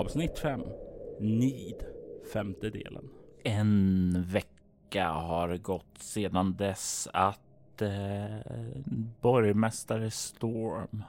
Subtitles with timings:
[0.00, 0.62] Avsnitt 5
[1.18, 1.84] Nid
[2.32, 3.08] Femte delen.
[3.44, 8.36] En vecka har gått sedan dess att eh,
[9.20, 11.04] borgmästare Storm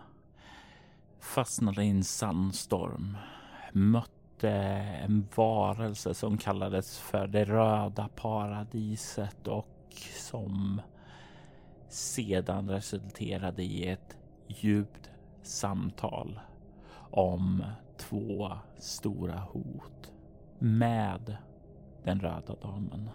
[1.19, 3.17] fastnade i en sandstorm.
[3.71, 4.49] Mötte
[5.03, 9.93] en varelse som kallades för det röda paradiset och
[10.29, 10.81] som
[11.89, 14.17] sedan resulterade i ett
[14.47, 15.09] djupt
[15.43, 16.39] samtal
[17.11, 17.63] om
[18.01, 20.13] två stora hot
[20.59, 21.37] med
[22.03, 23.09] den röda damen.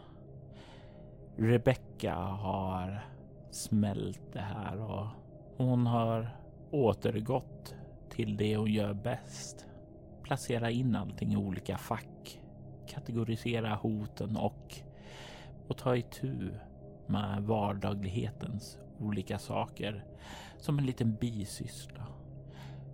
[1.37, 3.05] Rebecca har
[3.51, 5.07] smält det här och
[5.57, 6.37] hon har
[6.71, 7.75] återgått
[8.11, 9.67] till det hon gör bäst.
[10.23, 12.41] Placera in allting i olika fack,
[12.87, 14.75] kategorisera hoten och,
[15.69, 16.51] och ta itu
[17.07, 20.05] med vardaglighetens olika saker
[20.59, 22.07] som en liten bisyssla.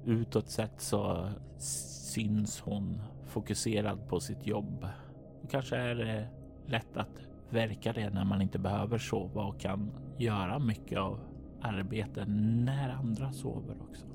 [0.05, 4.87] Utåt sett så syns hon fokuserad på sitt jobb.
[5.43, 6.29] Och kanske är det
[6.67, 11.21] lätt att verka det när man inte behöver sova och kan göra mycket av
[11.61, 14.07] arbetet när andra sover också.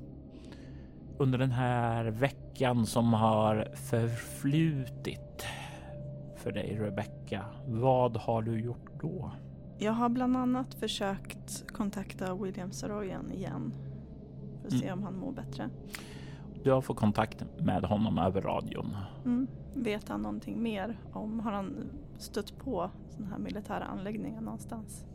[1.17, 5.45] Under den här veckan som har förflutit
[6.35, 9.31] för dig Rebecca, vad har du gjort då?
[9.77, 13.73] Jag har bland annat försökt kontakta William Saroyan igen
[14.67, 15.69] att se om han mår bättre.
[16.63, 18.97] Du har fått kontakt med honom över radion.
[19.25, 19.47] Mm.
[19.73, 25.05] Vet han någonting mer om, har han stött på sådana här militära anläggningar någonstans?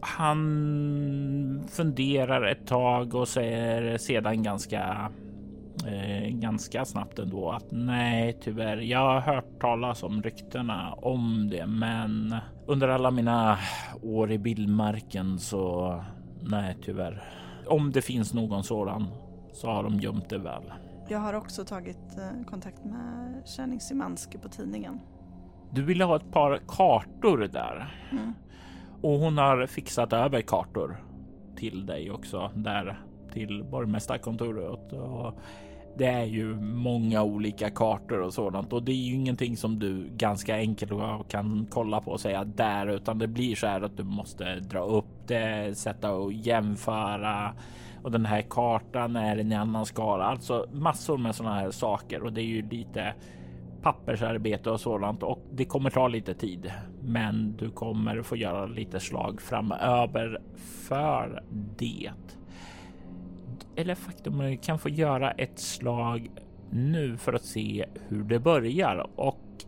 [0.00, 5.10] Han funderar ett tag och säger sedan ganska
[5.86, 8.76] eh, ganska snabbt ändå att nej, tyvärr.
[8.76, 13.58] Jag har hört talas om ryktena om det, men under alla mina
[14.02, 15.94] år i bildmarken så
[16.40, 17.37] nej, tyvärr.
[17.68, 19.06] Om det finns någon sådan
[19.52, 20.72] så har de gömt det väl.
[21.08, 25.00] Jag har också tagit eh, kontakt med Kärning Simanski på tidningen.
[25.70, 28.32] Du ville ha ett par kartor där Mm.
[29.02, 31.04] och hon har fixat över kartor
[31.56, 33.00] till dig också där
[33.32, 34.92] till borgmästarkontoret.
[34.92, 35.34] Och
[35.98, 38.72] det är ju många olika kartor och sådant.
[38.72, 40.92] Och det är ju ingenting som du ganska enkelt
[41.28, 44.80] kan kolla på och säga där, utan det blir så här att du måste dra
[44.80, 47.54] upp det, sätta och jämföra.
[48.02, 52.22] Och den här kartan är en annan skala, alltså massor med sådana här saker.
[52.22, 53.14] Och det är ju lite
[53.82, 55.22] pappersarbete och sådant.
[55.22, 56.72] Och det kommer ta lite tid.
[57.02, 60.38] Men du kommer få göra lite slag framöver
[60.88, 61.42] för
[61.78, 62.10] det.
[63.78, 66.30] Eller faktum kan få göra ett slag
[66.70, 69.64] nu för att se hur det börjar och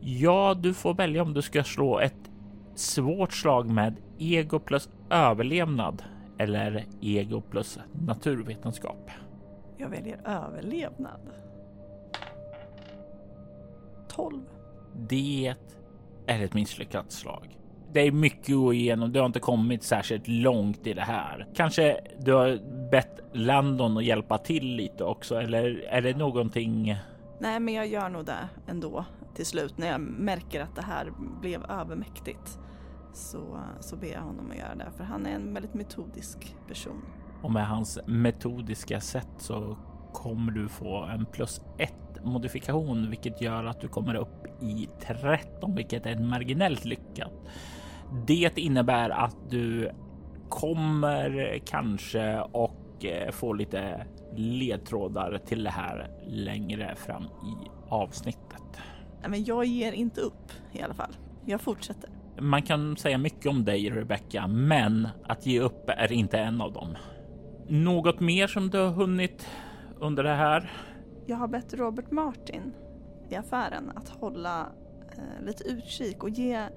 [0.00, 2.30] ja, du får välja om du ska slå ett
[2.74, 6.02] svårt slag med ego plus överlevnad
[6.38, 9.10] eller ego plus naturvetenskap.
[9.76, 11.20] Jag väljer överlevnad.
[14.08, 14.42] 12.
[15.08, 15.54] Det
[16.26, 17.58] är ett misslyckat slag.
[17.92, 19.12] Det är mycket att gå igenom.
[19.12, 21.46] Du har inte kommit särskilt långt i det här.
[21.54, 22.58] Kanske du har
[22.90, 26.96] bett Landon att hjälpa till lite också, eller är det någonting?
[27.38, 29.04] Nej, men jag gör nog det ändå
[29.34, 32.58] till slut när jag märker att det här blev övermäktigt.
[33.12, 37.02] Så, så ber jag honom att göra det, för han är en väldigt metodisk person.
[37.42, 39.76] Och med hans metodiska sätt så
[40.16, 45.74] kommer du få en plus ett modifikation, vilket gör att du kommer upp i 13,
[45.74, 47.32] vilket är marginellt lyckat.
[48.26, 49.90] Det innebär att du
[50.48, 58.80] kommer kanske och eh, få lite ledtrådar till det här längre fram i avsnittet.
[59.28, 61.16] Men jag ger inte upp i alla fall.
[61.46, 62.10] Jag fortsätter.
[62.40, 66.72] Man kan säga mycket om dig Rebecca, men att ge upp är inte en av
[66.72, 66.96] dem.
[67.68, 69.48] Något mer som du har hunnit
[70.00, 70.70] under det här?
[71.26, 72.72] Jag har bett Robert Martin
[73.30, 74.66] i affären att hålla
[75.16, 76.68] eh, lite utkik och ge,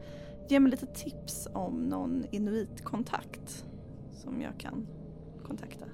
[0.50, 3.66] ge mig lite tips om någon inuitkontakt
[4.12, 4.88] som jag kan
[5.44, 5.86] kontakta.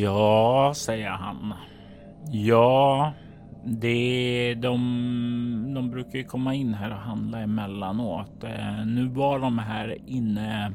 [0.00, 1.54] Ja, säger han.
[2.32, 3.12] Ja,
[3.64, 8.44] det, de, de brukar ju komma in här och handla emellanåt.
[8.44, 10.72] Eh, nu var de här inne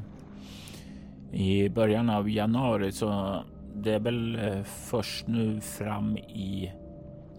[1.32, 3.44] i början av januari så
[3.76, 6.72] det är väl eh, först nu fram i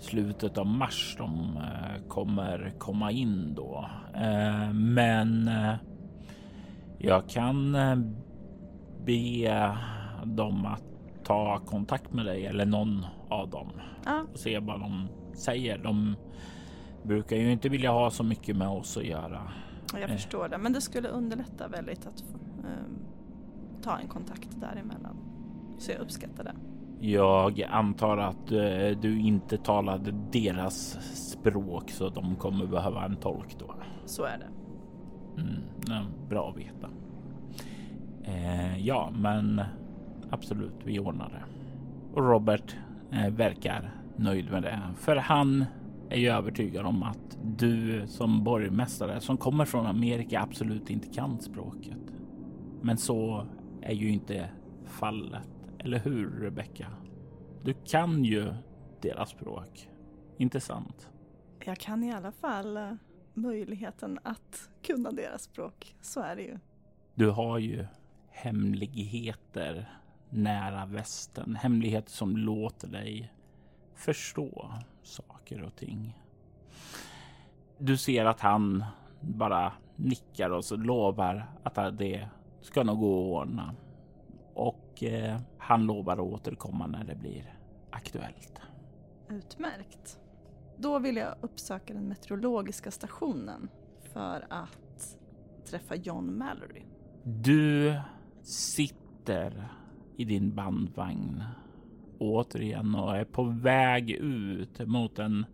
[0.00, 3.90] slutet av mars de eh, kommer komma in då.
[4.72, 5.50] Men
[6.98, 7.76] jag kan
[9.04, 9.76] be
[10.24, 10.82] dem att
[11.24, 13.68] ta kontakt med dig eller någon av dem
[14.04, 14.24] ja.
[14.32, 15.78] och se vad de säger.
[15.78, 16.16] De
[17.02, 19.52] brukar ju inte vilja ha så mycket med oss att göra.
[19.92, 20.08] Jag eh.
[20.08, 22.24] förstår det, men det skulle underlätta väldigt att
[22.64, 25.33] eh, ta en kontakt däremellan.
[25.78, 26.54] Så jag uppskattar det.
[27.06, 30.98] Jag antar att eh, du inte talade deras
[31.30, 33.74] språk så de kommer behöva en tolk då.
[34.04, 34.48] Så är det.
[35.40, 36.88] Mm, bra att veta.
[38.24, 39.62] Eh, ja, men
[40.30, 41.44] absolut, vi ordnar det.
[42.14, 42.76] Och Robert
[43.12, 45.64] eh, verkar nöjd med det, för han
[46.08, 51.40] är ju övertygad om att du som borgmästare som kommer från Amerika absolut inte kan
[51.40, 51.98] språket.
[52.82, 53.46] Men så
[53.82, 54.48] är ju inte
[54.84, 55.48] fallet,
[55.84, 56.86] eller hur Rebecka?
[57.62, 58.54] Du kan ju
[59.02, 59.88] deras språk,
[60.38, 61.10] inte sant?
[61.64, 62.92] Jag kan i alla fall eh,
[63.34, 65.96] möjligheten att kunna deras språk.
[66.00, 66.58] Så är det ju.
[67.14, 67.86] Du har ju
[68.30, 69.98] hemligheter
[70.30, 71.56] nära västen.
[71.56, 73.32] Hemligheter som låter dig
[73.94, 74.72] förstå
[75.02, 76.18] saker och ting.
[77.78, 78.84] Du ser att han
[79.20, 82.28] bara nickar och så lovar att det
[82.60, 83.74] ska nog gå att ordna.
[84.54, 87.58] Och eh, han lovar att återkomma när det blir
[87.90, 88.60] aktuellt.
[89.28, 90.18] Utmärkt.
[90.78, 93.68] Då vill jag uppsöka den meteorologiska stationen
[94.12, 95.18] för att
[95.64, 96.82] träffa John Mallory.
[97.24, 97.94] Du
[98.42, 99.68] sitter
[100.16, 101.44] i din bandvagn
[102.18, 105.46] återigen och är på väg ut mot den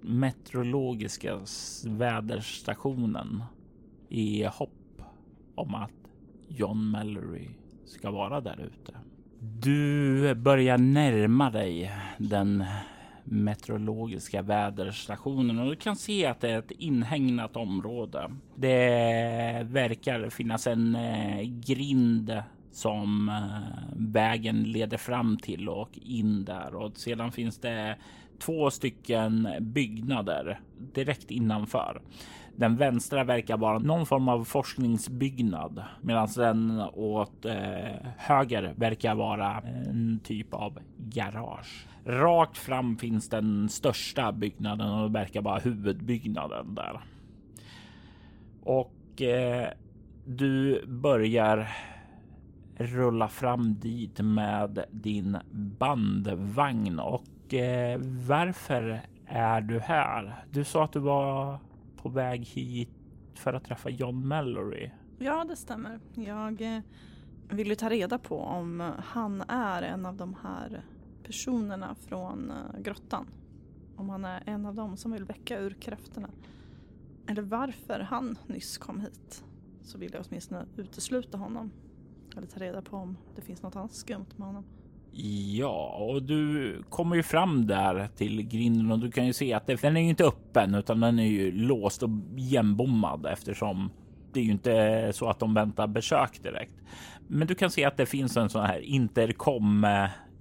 [0.00, 1.40] meteorologiska
[1.86, 3.42] väderstationen
[4.08, 5.02] i hopp
[5.54, 5.92] om att
[6.48, 7.48] John Mallory
[7.86, 8.92] ska vara där ute.
[9.38, 12.64] Du börjar närma dig den
[13.24, 18.30] meteorologiska väderstationen och du kan se att det är ett inhägnat område.
[18.54, 22.42] Det verkar finnas en eh, grind
[22.72, 27.96] som eh, vägen leder fram till och in där och sedan finns det
[28.38, 30.60] två stycken byggnader
[30.94, 32.00] direkt innanför.
[32.56, 39.60] Den vänstra verkar vara någon form av forskningsbyggnad medan den åt eh, höger verkar vara
[39.60, 41.86] en typ av garage.
[42.04, 47.00] Rakt fram finns den största byggnaden och det verkar vara huvudbyggnaden där.
[48.62, 49.68] Och eh,
[50.24, 51.68] du börjar
[52.76, 60.44] rulla fram dit med din bandvagn och eh, varför är du här?
[60.50, 61.58] Du sa att du var
[62.06, 62.90] på väg hit
[63.34, 64.90] för att träffa John Mallory.
[65.18, 66.00] Ja, det stämmer.
[66.14, 66.80] Jag eh,
[67.50, 70.84] vill ju ta reda på om han är en av de här
[71.22, 73.26] personerna från eh, grottan.
[73.96, 76.30] Om han är en av dem som vill väcka ur krafterna.
[77.26, 79.44] Eller varför han nyss kom hit.
[79.82, 81.70] Så vill jag åtminstone utesluta honom.
[82.36, 84.64] Eller ta reda på om det finns något annat skumt med honom.
[85.18, 89.66] Ja, och du kommer ju fram där till grinden och du kan ju se att
[89.66, 93.90] den är ju inte öppen utan den är ju låst och igenbommad eftersom
[94.32, 96.74] det är ju inte så att de väntar besök direkt.
[97.28, 99.86] Men du kan se att det finns en sån här intercom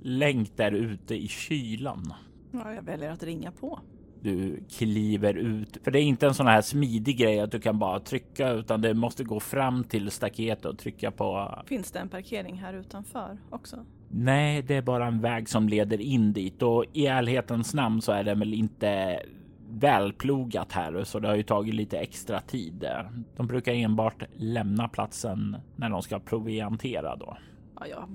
[0.01, 2.13] länk där ute i kylan.
[2.51, 3.79] Ja, jag väljer att ringa på.
[4.21, 7.79] Du kliver ut, för det är inte en sån här smidig grej att du kan
[7.79, 11.59] bara trycka utan det måste gå fram till staketet och trycka på.
[11.65, 13.85] Finns det en parkering här utanför också?
[14.17, 18.11] Nej, det är bara en väg som leder in dit och i ärlighetens namn så
[18.11, 19.21] är det väl inte
[19.69, 22.87] välplogat här så det har ju tagit lite extra tid.
[23.35, 27.37] De brukar enbart lämna platsen när de ska proviantera då.
[27.79, 28.09] Ja, jag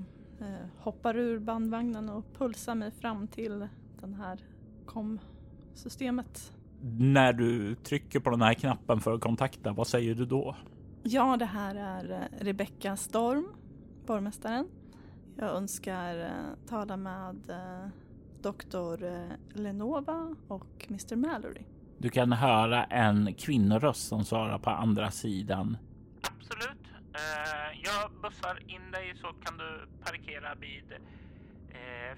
[0.47, 3.67] eh, hoppar ur bandvagnen och pulsar mig fram till
[3.99, 4.39] den här
[4.85, 6.53] kom-systemet.
[6.99, 10.55] När du trycker på den här knappen för att kontakta, vad säger du då?
[11.03, 13.47] Ja, det här är eh, Rebecka Storm,
[14.05, 14.67] borgmästaren.
[15.41, 17.89] Jag önskar eh, tala med eh,
[18.41, 21.61] doktor eh, Lenova och Mr Mallory.
[21.97, 25.77] Du kan höra en kvinnoröst som svarar på andra sidan.
[26.21, 26.77] Absolut.
[27.83, 30.83] Jag bussar in dig så kan du parkera vid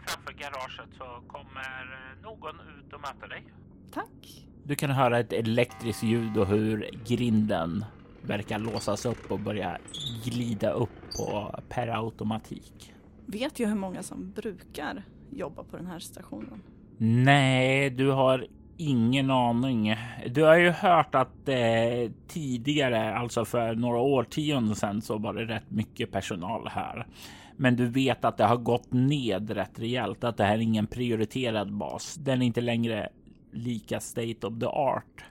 [0.05, 3.53] framför garaget så kommer någon ut och möter dig.
[3.91, 4.45] Tack.
[4.63, 7.85] Du kan höra ett elektriskt ljud och hur grinden
[8.21, 9.77] verkar låsas upp och börja
[10.23, 12.92] glida upp på per automatik.
[13.25, 16.61] Vet jag hur många som brukar jobba på den här stationen?
[16.97, 19.95] Nej, du har ingen aning.
[20.29, 25.45] Du har ju hört att eh, tidigare, alltså för några årtionden sedan, så var det
[25.45, 27.07] rätt mycket personal här.
[27.55, 30.87] Men du vet att det har gått ned rätt rejält, att det här är ingen
[30.87, 32.15] prioriterad bas.
[32.15, 33.09] Den är inte längre
[33.51, 35.25] lika state of the art.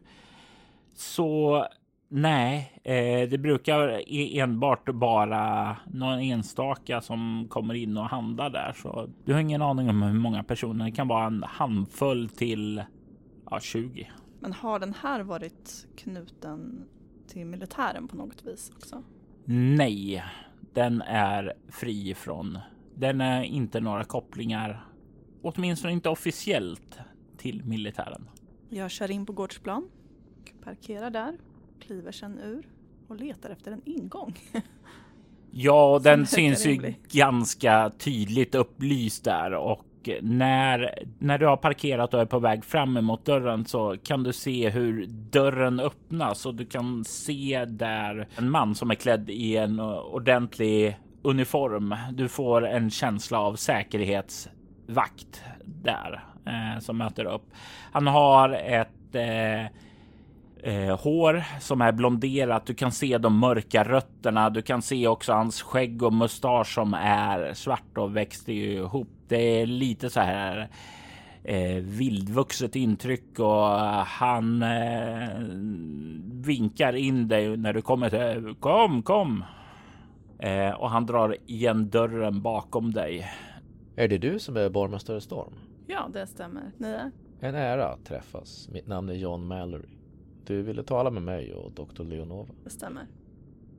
[0.94, 1.66] Så
[2.12, 8.72] nej, eh, det brukar e- enbart vara någon enstaka som kommer in och handlar där.
[8.82, 10.84] Så du har ingen aning om hur många personer.
[10.84, 12.82] Det kan vara en handfull till
[13.50, 14.10] ja, 20.
[14.40, 16.84] Men har den här varit knuten
[17.28, 19.02] till militären på något vis också?
[19.44, 20.24] Nej,
[20.74, 22.58] den är fri från.
[22.94, 24.84] Den är inte några kopplingar,
[25.42, 26.98] åtminstone inte officiellt
[27.36, 28.28] till militären.
[28.68, 29.88] Jag kör in på gårdsplan,
[30.64, 31.38] parkerar där,
[31.82, 32.66] kliver sen ur
[33.08, 34.34] och letar efter en ingång.
[35.54, 39.84] Ja, den syns ju ganska tydligt upplyst där och
[40.22, 44.32] när, när du har parkerat och är på väg fram emot dörren så kan du
[44.32, 49.56] se hur dörren öppnas och du kan se där en man som är klädd i
[49.56, 51.94] en ordentlig uniform.
[52.12, 57.50] Du får en känsla av säkerhetsvakt där eh, som möter upp.
[57.92, 59.66] Han har ett eh,
[60.62, 62.66] eh, hår som är blonderat.
[62.66, 64.50] Du kan se de mörka rötterna.
[64.50, 69.08] Du kan se också hans skägg och mustasch som är svart och växt ihop.
[69.28, 70.68] Det är lite så här
[71.44, 73.66] eh, vildvuxet intryck och
[74.06, 75.28] han eh,
[76.32, 78.54] vinkar in dig när du kommer till.
[78.60, 79.44] Kom, kom!
[80.38, 83.26] Eh, och han drar igen dörren bakom dig.
[83.96, 85.54] Är det du som är borgmästare Storm?
[85.86, 86.62] Ja, det stämmer.
[86.76, 87.10] Ni är?
[87.40, 88.68] En ära att träffas.
[88.72, 90.01] Mitt namn är John Mallory.
[90.52, 92.04] Du ville tala med mig och Dr.
[92.04, 92.54] Leonova.
[92.64, 93.06] Det stämmer.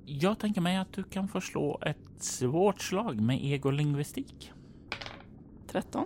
[0.06, 4.52] Jag tänker mig att du kan få slå ett svårt slag med egolingvistik.
[5.68, 6.06] 13.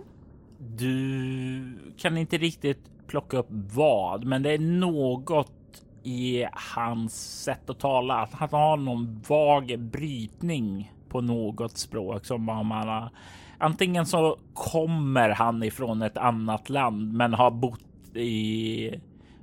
[0.58, 6.44] Du kan inte riktigt plocka upp vad, men det är något i
[6.76, 8.14] hans sätt att tala.
[8.14, 13.10] Att han har någon vag brytning på något språk som om han har.
[13.58, 18.90] Antingen så kommer han ifrån ett annat land, men har bott i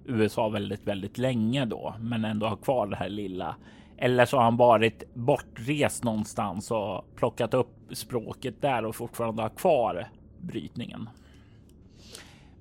[0.05, 3.55] USA väldigt, väldigt länge då, men ändå har kvar det här lilla.
[3.97, 9.49] Eller så har han varit bortrest någonstans och plockat upp språket där och fortfarande har
[9.49, 10.07] kvar
[10.39, 11.09] brytningen.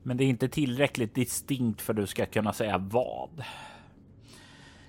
[0.03, 3.45] Men det är inte tillräckligt distinkt för att du ska kunna säga vad.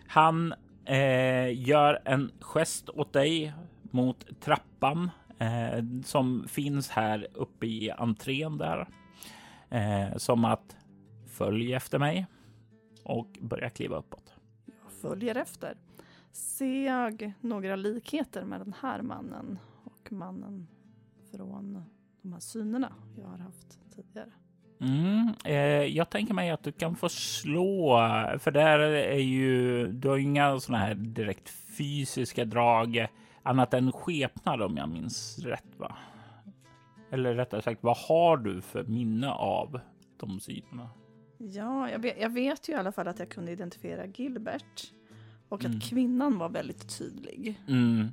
[0.08, 0.54] Han
[0.86, 5.10] eh, gör en gest åt dig mot trappan
[5.40, 8.88] eh, som finns här uppe i entrén där.
[9.70, 10.76] Eh, som att
[11.28, 12.26] följ efter mig
[13.06, 14.34] och börja kliva uppåt.
[14.66, 15.78] Jag följer efter.
[16.32, 20.68] Ser jag några likheter med den här mannen och mannen
[21.32, 21.84] från
[22.22, 24.32] de här synerna jag har haft tidigare?
[24.82, 27.98] Mm, eh, jag tänker mig att du kan få slå,
[28.40, 33.08] för där är ju, du har ju inga sådana här direkt fysiska drag
[33.44, 35.98] annat än skepnad om jag minns rätt va?
[37.12, 39.80] Eller rättare sagt, vad har du för minne av
[40.18, 40.90] de synerna?
[41.38, 44.92] Ja, jag vet, jag vet ju i alla fall att jag kunde identifiera Gilbert
[45.50, 45.78] och Mm.
[45.78, 47.60] att kvinnan var väldigt tydlig.
[47.68, 48.08] Mm.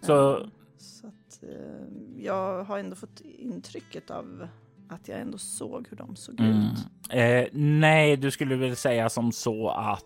[0.00, 0.46] Så Eh,
[0.78, 4.48] Så att, eh, jag har ändå fått intrycket av
[4.88, 6.52] att jag ändå såg hur de såg Mm.
[6.62, 6.86] ut.
[7.10, 10.04] Eh, nej, du skulle väl säga som så att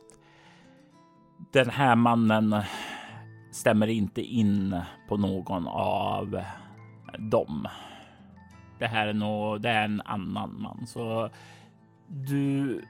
[1.52, 2.56] den här mannen
[3.52, 6.42] stämmer inte in på någon av
[7.18, 7.68] dem.
[8.78, 11.30] Det här är nog, det är en annan man, så
[12.08, 12.80] du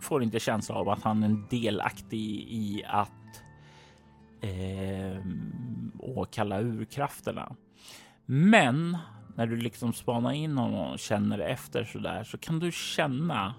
[0.00, 3.10] får inte känsla av att han är delaktig i att
[4.40, 5.18] eh,
[5.98, 7.56] åkalla urkrafterna.
[8.26, 8.98] Men
[9.34, 13.54] när du liksom spanar in honom och känner efter så där så kan du känna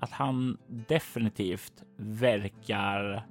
[0.00, 3.26] att han definitivt verkar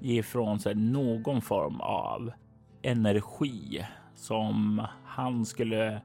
[0.00, 2.32] ge ifrån sig någon form av
[2.82, 6.02] energi som han skulle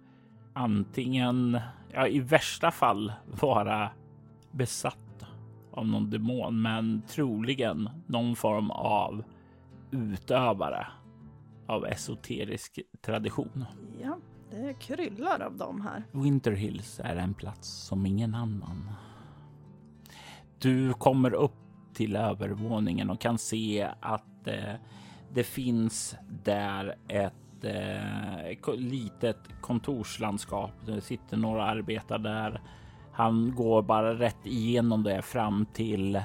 [0.54, 1.60] antingen,
[1.94, 3.90] ja, i värsta fall vara
[4.58, 5.26] besatt
[5.72, 9.24] av någon demon, men troligen någon form av
[9.92, 10.88] utövare
[11.68, 13.66] av esoterisk tradition.
[14.04, 14.18] Ja,
[14.52, 16.04] det kryllar av dem här.
[16.12, 18.90] Winter Hills är en plats som ingen annan.
[20.60, 21.54] Du kommer upp
[21.94, 24.74] till övervåningen och kan se att eh,
[25.34, 30.72] det finns där ett eh, litet kontorslandskap.
[30.86, 32.62] Det sitter några arbetare där.
[33.18, 36.16] Han går bara rätt igenom det fram till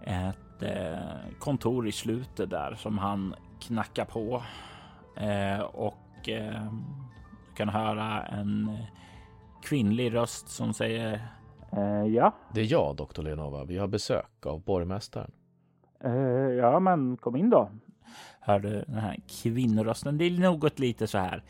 [0.00, 0.98] ett eh,
[1.38, 4.42] kontor i slutet där som han knackar på
[5.16, 6.72] eh, och eh,
[7.48, 8.78] du kan höra en
[9.62, 11.28] kvinnlig röst som säger
[12.08, 12.34] ja.
[12.54, 13.64] Det är jag, doktor Leonova.
[13.64, 15.30] Vi har besök av borgmästaren.
[16.58, 17.70] Ja, men kom in då.
[18.40, 20.18] Hörde den här kvinnorösten.
[20.18, 21.42] Det är något lite så här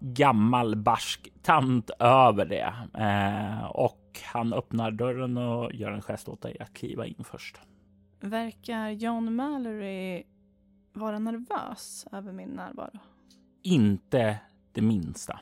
[0.00, 2.74] gammal barsk tant över det.
[2.94, 7.60] Eh, och han öppnar dörren och gör en gest åt dig att kliva in först.
[8.20, 10.22] Verkar John Mallory
[10.92, 12.98] vara nervös över min närvaro?
[13.62, 14.38] Inte
[14.72, 15.40] det minsta.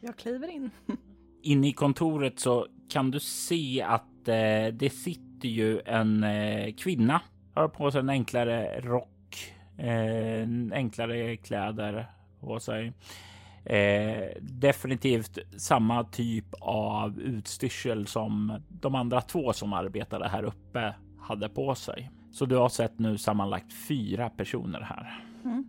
[0.00, 0.70] Jag kliver in.
[1.42, 7.20] Inne i kontoret så kan du se att eh, det sitter ju en eh, kvinna.
[7.54, 12.06] Har på sig en enklare rock, eh, enklare kläder
[12.40, 12.92] på sig.
[13.64, 21.48] Eh, definitivt samma typ av utstyrsel som de andra två som arbetade här uppe hade
[21.48, 22.10] på sig.
[22.32, 25.24] Så du har sett nu sammanlagt fyra personer här.
[25.44, 25.64] Mm.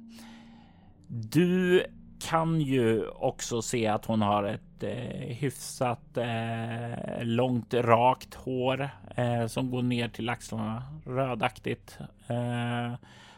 [1.07, 1.83] Du
[2.19, 9.47] kan ju också se att hon har ett eh, hyfsat eh, långt rakt hår eh,
[9.47, 11.97] som går ner till axlarna, rödaktigt.
[12.27, 12.93] Eh,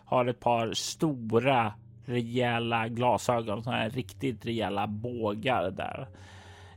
[0.05, 1.73] har ett par stora
[2.05, 6.07] rejäla glasögon, sådana här riktigt rejäla bågar där.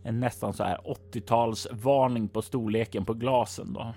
[0.02, 0.78] En nästan så här
[1.12, 3.95] 80-tals varning på storleken på glasen då.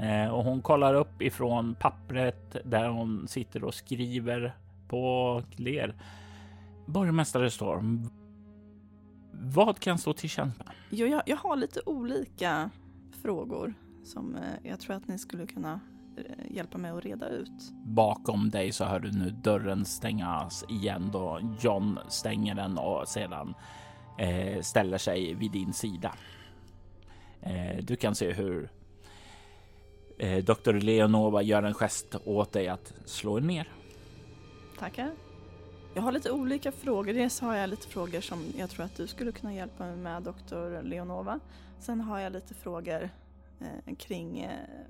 [0.00, 4.56] Eh, och hon kollar upp ifrån pappret där hon sitter och skriver
[4.88, 5.94] på ler.
[6.86, 8.10] Borgmästare Storm.
[9.32, 10.68] Vad kan stå till tjänst med?
[10.90, 12.70] Jo, jag, jag har lite olika
[13.22, 15.80] frågor som eh, jag tror att ni skulle kunna
[16.50, 17.72] hjälpa mig att reda ut.
[17.84, 23.54] Bakom dig så hör du nu dörren stängas igen då John stänger den och sedan
[24.18, 26.14] eh, ställer sig vid din sida.
[27.40, 28.70] Eh, du kan se hur
[30.18, 30.72] eh, Dr.
[30.72, 33.68] Leonova gör en gest åt dig att slå er ner.
[34.78, 35.10] Tackar.
[35.94, 37.12] Jag har lite olika frågor.
[37.12, 40.22] Dels har jag lite frågor som jag tror att du skulle kunna hjälpa mig med,
[40.22, 41.40] doktor Leonova.
[41.78, 43.10] Sen har jag lite frågor
[43.60, 44.86] eh, kring eh, eh,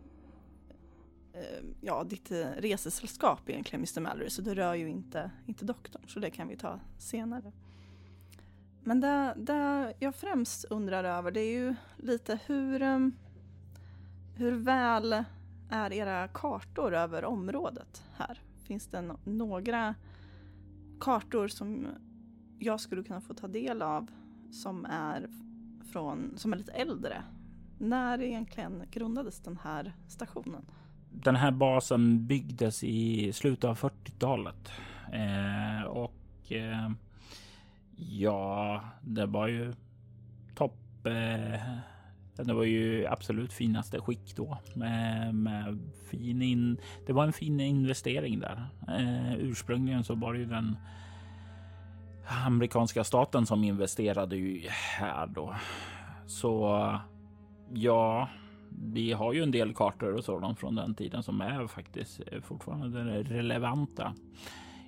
[1.33, 4.01] Eh, ja, ditt eh, resesällskap egentligen, Mr.
[4.01, 4.31] Mallory.
[4.31, 7.53] Så det rör ju inte, inte doktorn, så det kan vi ta senare.
[8.83, 12.99] Men det, det jag främst undrar över det är ju lite hur, eh,
[14.37, 15.25] hur väl
[15.71, 18.43] är era kartor över området här?
[18.67, 19.95] Finns det no några
[21.01, 21.87] kartor som
[22.59, 24.11] jag skulle kunna få ta del av
[24.51, 25.29] som är,
[25.93, 27.23] från, som är lite äldre.
[27.79, 30.67] När egentligen grundades den här stationen?
[31.13, 34.73] Den här basen byggdes i slutet av 40-talet
[35.13, 36.91] eh, och eh,
[37.97, 39.73] ja, det var ju
[40.55, 41.07] topp.
[41.07, 41.61] Eh,
[42.45, 45.79] det var ju absolut finaste skick då med, med
[46.11, 46.79] fin in.
[47.07, 48.67] Det var en fin investering där.
[48.89, 50.77] Eh, ursprungligen så var det ju den
[52.45, 55.55] amerikanska staten som investerade ju här då.
[56.27, 56.99] Så
[57.73, 58.29] ja,
[58.71, 62.41] vi har ju en del kartor och sådant från den tiden som är faktiskt eh,
[62.41, 64.15] fortfarande relevanta.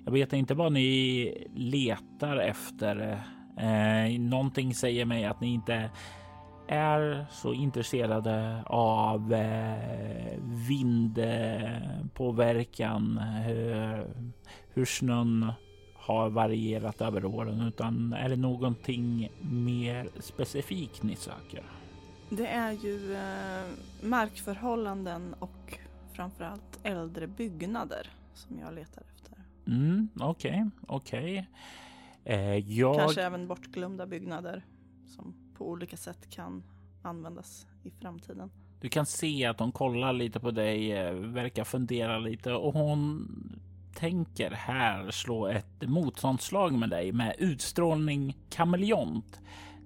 [0.05, 3.23] Jag vet inte vad ni letar efter.
[3.57, 5.89] Eh, någonting säger mig att ni inte
[6.67, 14.07] är så intresserade av eh, vindpåverkan, hur,
[14.73, 15.51] hur snön
[15.95, 21.63] har varierat över åren, utan är det någonting mer specifikt ni söker?
[22.37, 23.65] Det är ju eh,
[24.01, 25.79] markförhållanden och
[26.13, 29.37] framförallt äldre byggnader som jag letar efter.
[29.67, 31.49] Mm, okej, okay, okej.
[32.23, 32.35] Okay.
[32.35, 32.95] Eh, jag...
[32.95, 34.65] Kanske även bortglömda byggnader
[35.07, 36.63] som på olika sätt kan
[37.01, 38.51] användas i framtiden.
[38.81, 43.27] Du kan se att hon kollar lite på dig, eh, verkar fundera lite och hon
[43.95, 49.41] tänker här slå ett motståndsslag med dig med utstrålning kameleont.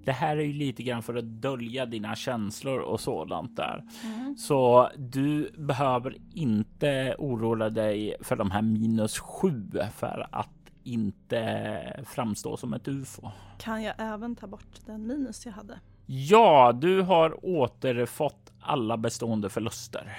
[0.08, 3.84] Det här är ju lite grann för att dölja dina känslor och sådant där.
[4.04, 4.36] Mm.
[4.36, 12.56] Så du behöver inte oroa dig för de här minus sju för att inte framstå
[12.56, 13.30] som ett ufo.
[13.58, 15.80] Kan jag även ta bort den minus jag hade?
[16.06, 20.18] Ja, du har återfått alla bestående förluster.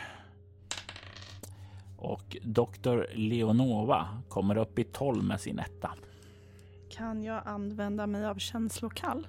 [1.98, 5.92] Och doktor Leonova kommer upp i 12 med sin etta.
[6.92, 9.28] Kan jag använda mig av känslokall?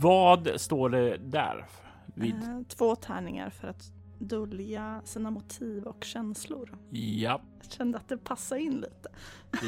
[0.00, 1.66] Vad står det där?
[2.14, 2.34] Vid?
[2.34, 6.78] Eh, två tärningar för att dölja sina motiv och känslor.
[6.90, 7.40] Ja.
[7.62, 9.08] Jag kände att det passade in lite.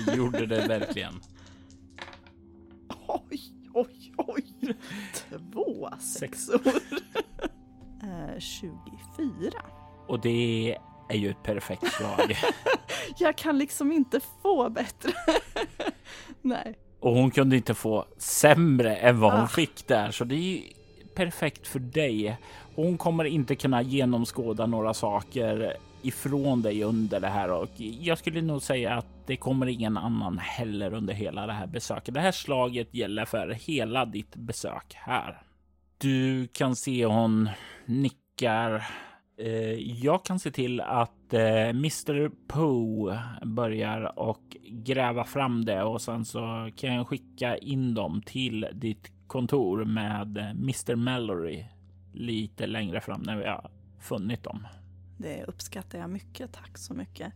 [0.07, 1.15] Det gjorde det verkligen.
[3.07, 3.41] oj,
[3.75, 4.77] oj, oj.
[5.53, 6.61] Två sexor.
[8.03, 9.53] eh, 24.
[10.07, 10.77] Och det
[11.09, 12.37] är ju ett perfekt slag.
[13.19, 15.13] jag kan liksom inte få bättre.
[16.43, 16.79] Nej.
[17.01, 19.49] Och hon kunde inte få sämre än vad hon ah.
[19.49, 20.63] fick där, så det är ju
[21.15, 22.37] perfekt för dig.
[22.75, 28.43] Hon kommer inte kunna genomskåda några saker ifrån dig under det här och jag skulle
[28.43, 32.15] nog säga att det kommer ingen annan heller under hela det här besöket.
[32.15, 35.43] Det här slaget gäller för hela ditt besök här.
[35.99, 37.49] Du kan se hon
[37.87, 38.87] nickar.
[39.39, 39.73] Eh,
[40.05, 46.71] jag kan se till att Mr Poe börjar och gräva fram det och sen så
[46.77, 51.65] kan jag skicka in dem till ditt kontor med Mr Mallory
[52.13, 54.67] lite längre fram när vi har funnit dem.
[55.19, 57.33] Det uppskattar jag mycket, tack så mycket.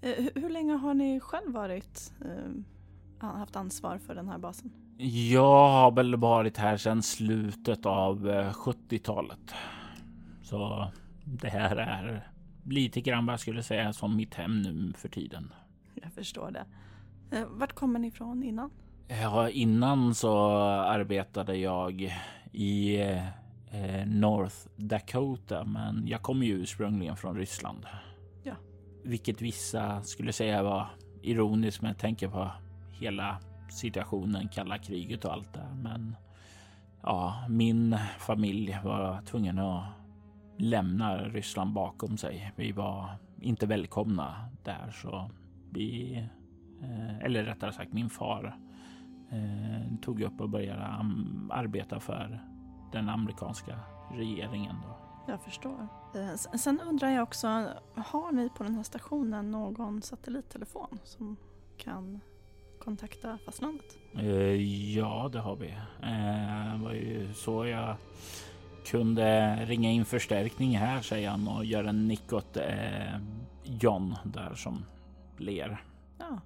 [0.00, 4.72] Eh, hur länge har ni själv varit, eh, haft ansvar för den här basen?
[5.30, 9.50] Jag har väl varit här sedan slutet av 70-talet.
[9.50, 9.56] Eh,
[10.42, 10.90] så
[11.24, 12.31] det här är
[12.64, 15.52] lite grann vad jag skulle säga som mitt hem nu för tiden.
[15.94, 16.64] Jag förstår det.
[17.46, 18.70] Vart kommer ni ifrån innan?
[19.08, 22.20] Ja, innan så arbetade jag
[22.52, 23.00] i
[23.70, 27.86] eh, North Dakota, men jag kommer ju ursprungligen från Ryssland.
[28.42, 28.54] Ja.
[29.04, 30.86] Vilket vissa skulle säga var
[31.22, 32.50] ironiskt med tanke på
[32.92, 33.38] hela
[33.70, 35.66] situationen, kalla kriget och allt det.
[35.82, 36.16] Men
[37.02, 39.84] ja, min familj var tvungen att
[40.62, 42.52] lämna Ryssland bakom sig.
[42.56, 45.30] Vi var inte välkomna där, så
[45.70, 46.16] vi,
[46.82, 48.56] eh, eller rättare sagt min far,
[49.30, 50.84] eh, tog upp och började
[51.50, 52.40] arbeta för
[52.92, 53.78] den amerikanska
[54.12, 54.76] regeringen.
[54.82, 54.96] Då.
[55.32, 55.88] Jag förstår.
[56.14, 57.46] Eh, sen undrar jag också,
[57.94, 61.36] har ni på den här stationen någon satellittelefon som
[61.76, 62.20] kan
[62.80, 63.98] kontakta fastlandet?
[64.94, 65.74] Ja, det har vi.
[66.00, 67.96] Det var ju så jag
[68.84, 72.56] kunde ringa in förstärkning här, säger han och gör en nick åt
[73.64, 74.84] John där som
[75.38, 75.84] ler.
[76.18, 76.40] Ja.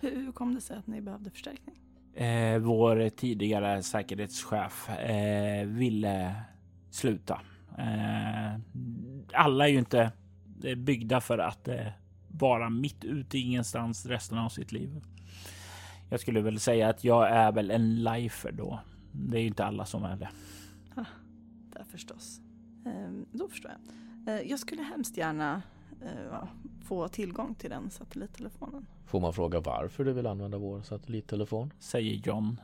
[0.00, 1.78] Hur kom det sig att ni behövde förstärkning?
[2.18, 6.34] eh, vår tidigare säkerhetschef eh, ville
[6.90, 7.40] sluta.
[7.78, 8.60] Eh,
[9.32, 10.12] alla är ju inte
[10.64, 11.86] eh, byggda för att eh,
[12.28, 15.00] vara mitt ute ingenstans resten av sitt liv.
[16.10, 18.80] Jag skulle väl säga att jag är väl en lifer då.
[19.12, 20.28] Det är ju inte alla som är det.
[21.98, 22.40] Förstås.
[22.86, 24.34] Ehm, då förstår jag.
[24.34, 25.62] Eh, jag skulle hemskt gärna
[26.84, 28.86] få tillgång till den satellittelefonen.
[29.06, 31.72] Får man fråga varför du vill använda vår satellittelefon?
[31.78, 32.60] Säger John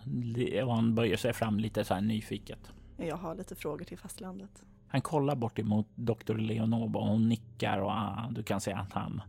[0.64, 2.72] och han böjer sig fram lite så här nyfiket.
[2.96, 4.64] Jag har lite frågor till fastlandet.
[4.88, 6.34] Han kollar bort emot Dr.
[6.34, 9.22] Leonova och hon nickar och ah, du kan se att han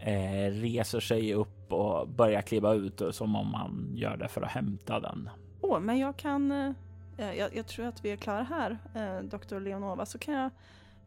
[0.00, 4.50] eh, reser sig upp och börjar kliva ut som om han gör det för att
[4.50, 5.30] hämta den.
[5.60, 6.74] Åh, oh, men jag kan.
[7.16, 9.60] Eh, jag, jag, tror att vi är klara här, eh, Dr.
[9.60, 10.50] Leonova, så kan jag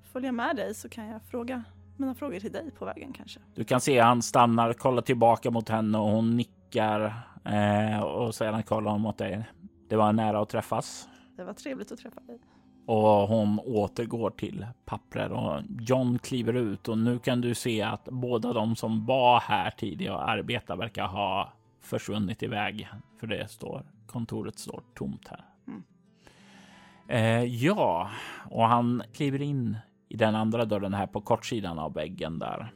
[0.03, 1.63] följa med dig så kan jag fråga
[1.97, 3.39] mina frågor till dig på vägen kanske.
[3.55, 7.13] Du kan se han stannar, kollar tillbaka mot henne och hon nickar
[7.45, 9.43] eh, och sedan kollar hon mot dig.
[9.89, 11.07] Det var nära att träffas.
[11.37, 12.39] Det var trevligt att träffa dig.
[12.85, 18.05] Och hon återgår till pappret och John kliver ut och nu kan du se att
[18.05, 22.89] båda de som var här tidigare och arbetade verkar ha försvunnit iväg.
[23.19, 25.54] För det står kontoret står tomt här.
[27.07, 28.09] Eh, ja,
[28.49, 29.77] och han kliver in
[30.09, 32.71] i den andra dörren här på kortsidan av väggen där.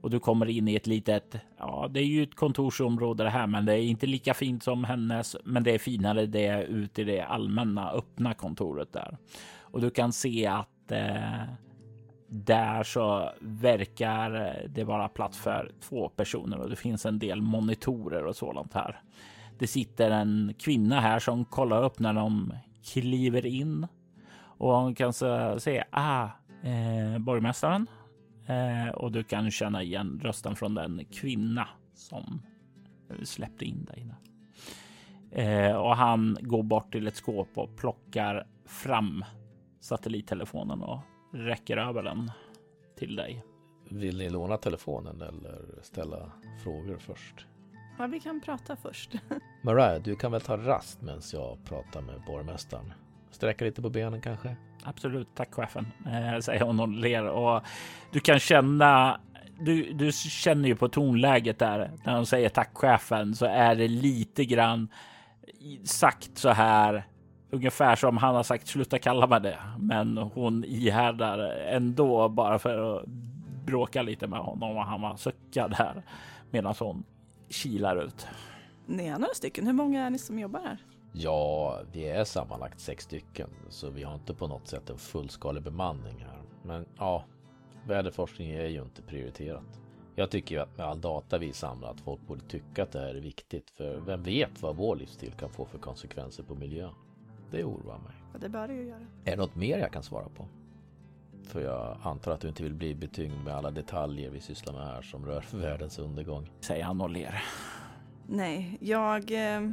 [0.00, 3.46] Och du kommer in i ett litet, ja det är ju ett kontorsområde det här,
[3.46, 7.02] men det är inte lika fint som hennes, men det är finare det är ute
[7.02, 9.16] i det allmänna öppna kontoret där.
[9.60, 11.42] Och du kan se att eh,
[12.28, 18.24] där så verkar det vara plats för två personer och det finns en del monitorer
[18.24, 19.00] och sådant här.
[19.58, 22.52] Det sitter en kvinna här som kollar upp när de
[22.92, 23.86] kliver in
[24.40, 26.28] och hon kan säga ah,
[26.62, 27.86] eh, borgmästaren
[28.46, 32.42] eh, och du kan känna igen rösten från den kvinna som
[33.22, 34.14] släppte in dig.
[35.30, 39.24] Eh, och han går bort till ett skåp och plockar fram
[39.80, 41.00] satellittelefonen och
[41.32, 42.30] räcker över den
[42.96, 43.44] till dig.
[43.90, 47.46] Vill ni låna telefonen eller ställa frågor först?
[47.98, 49.14] Ja, vi kan prata först.
[49.62, 52.92] Mariah, du kan väl ta rast medan jag pratar med borgmästaren?
[53.30, 54.56] Sträcka lite på benen kanske?
[54.84, 57.62] Absolut, tack chefen, eh, säger hon och ler och
[58.12, 59.20] du kan känna
[59.60, 63.88] du, du känner ju på tonläget där när hon säger tack chefen så är det
[63.88, 64.88] lite grann
[65.84, 67.06] sagt så här
[67.50, 69.58] ungefär som han har sagt sluta kalla mig det.
[69.78, 73.06] Men hon ihärdar ändå bara för att
[73.66, 76.02] bråka lite med honom och han var suckad här
[76.50, 77.04] medan hon
[77.48, 78.26] kilar ut.
[78.86, 79.66] Ni är några stycken.
[79.66, 80.78] Hur många är ni som jobbar här?
[81.12, 85.62] Ja, vi är sammanlagt sex stycken, så vi har inte på något sätt en fullskalig
[85.62, 86.42] bemanning här.
[86.62, 87.24] Men ja,
[87.86, 89.80] väderforskning är ju inte prioriterat.
[90.16, 93.00] Jag tycker ju att med all data vi samlar att folk borde tycka att det
[93.00, 96.94] här är viktigt, för vem vet vad vår livsstil kan få för konsekvenser på miljön.
[97.50, 98.14] det oroar mig.
[98.32, 99.06] Ja, det bör det ju göra.
[99.24, 100.46] Är det något mer jag kan svara på?
[101.48, 104.86] För jag antar att du inte vill bli betyngd med alla detaljer vi sysslar med
[104.86, 106.50] här som rör världens undergång.
[106.60, 107.42] Säger han och ler.
[108.26, 109.70] Nej, jag eh,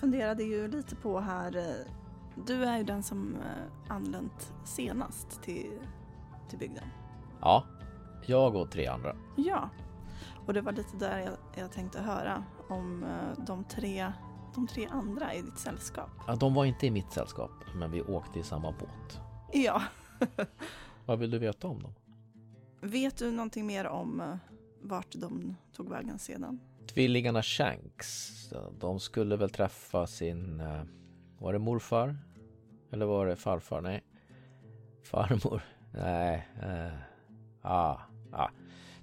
[0.00, 1.56] funderade ju lite på här.
[1.56, 1.92] Eh,
[2.46, 5.78] du är ju den som eh, anlänt senast till,
[6.48, 6.88] till bygden.
[7.40, 7.64] Ja,
[8.26, 9.16] jag och tre andra.
[9.36, 9.70] Ja,
[10.46, 13.04] och det var lite där jag, jag tänkte höra om
[13.46, 14.12] de, tre,
[14.54, 16.10] de tre andra i ditt sällskap.
[16.26, 19.20] Ja, de var inte i mitt sällskap, men vi åkte i samma båt.
[19.52, 19.82] Ja.
[21.06, 21.94] Vad vill du veta om dem?
[22.80, 24.36] Vet du någonting mer om eh,
[24.80, 26.60] vart de tog vägen sedan?
[26.86, 28.32] Tvillingarna Shanks,
[28.78, 30.60] de skulle väl träffa sin...
[30.60, 30.82] eh,
[31.38, 32.16] Var det morfar?
[32.90, 33.80] Eller var det farfar?
[33.80, 34.04] Nej.
[35.02, 35.62] Farmor?
[35.94, 36.48] Nej.
[36.62, 36.98] Eh,
[37.62, 37.98] ah,
[38.32, 38.48] ah.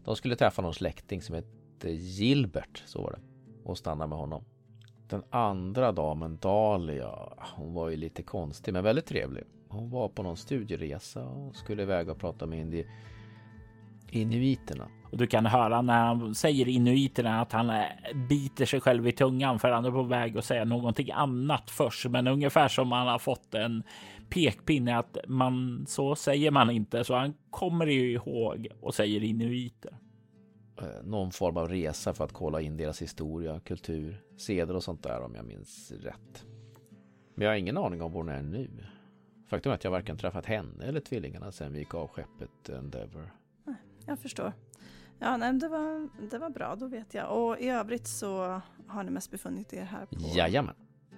[0.04, 3.20] De skulle träffa någon släkting som hette Gilbert, så var det.
[3.64, 4.44] Och stanna med honom.
[5.08, 9.44] Den andra damen, Dahlia, hon var ju lite konstig men väldigt trevlig.
[9.74, 12.86] Hon var på någon studieresa och skulle iväg och prata med indi-
[14.10, 14.88] inuiterna.
[15.12, 17.84] Och du kan höra när han säger inuiterna att han eh,
[18.30, 22.10] biter sig själv i tungan för han är på väg att säga någonting annat först.
[22.10, 23.84] Men ungefär som han har fått en
[24.30, 27.04] pekpinne att man så säger man inte.
[27.04, 29.98] Så han kommer ju ihåg och säger inuiter.
[30.82, 35.04] eh, någon form av resa för att kolla in deras historia, kultur, seder och sånt
[35.04, 36.46] där om jag minns rätt.
[37.36, 38.70] Men jag har ingen aning om var hon är nu.
[39.54, 43.32] Faktum är att jag varken träffat henne eller tvillingarna sedan vi gick av skeppet Endeavour.
[44.06, 44.54] Jag förstår.
[45.20, 47.38] Ja, nej, det var, det var bra, då vet jag.
[47.38, 50.16] Och i övrigt så har ni mest befunnit er här på...
[50.36, 50.76] Jajamän.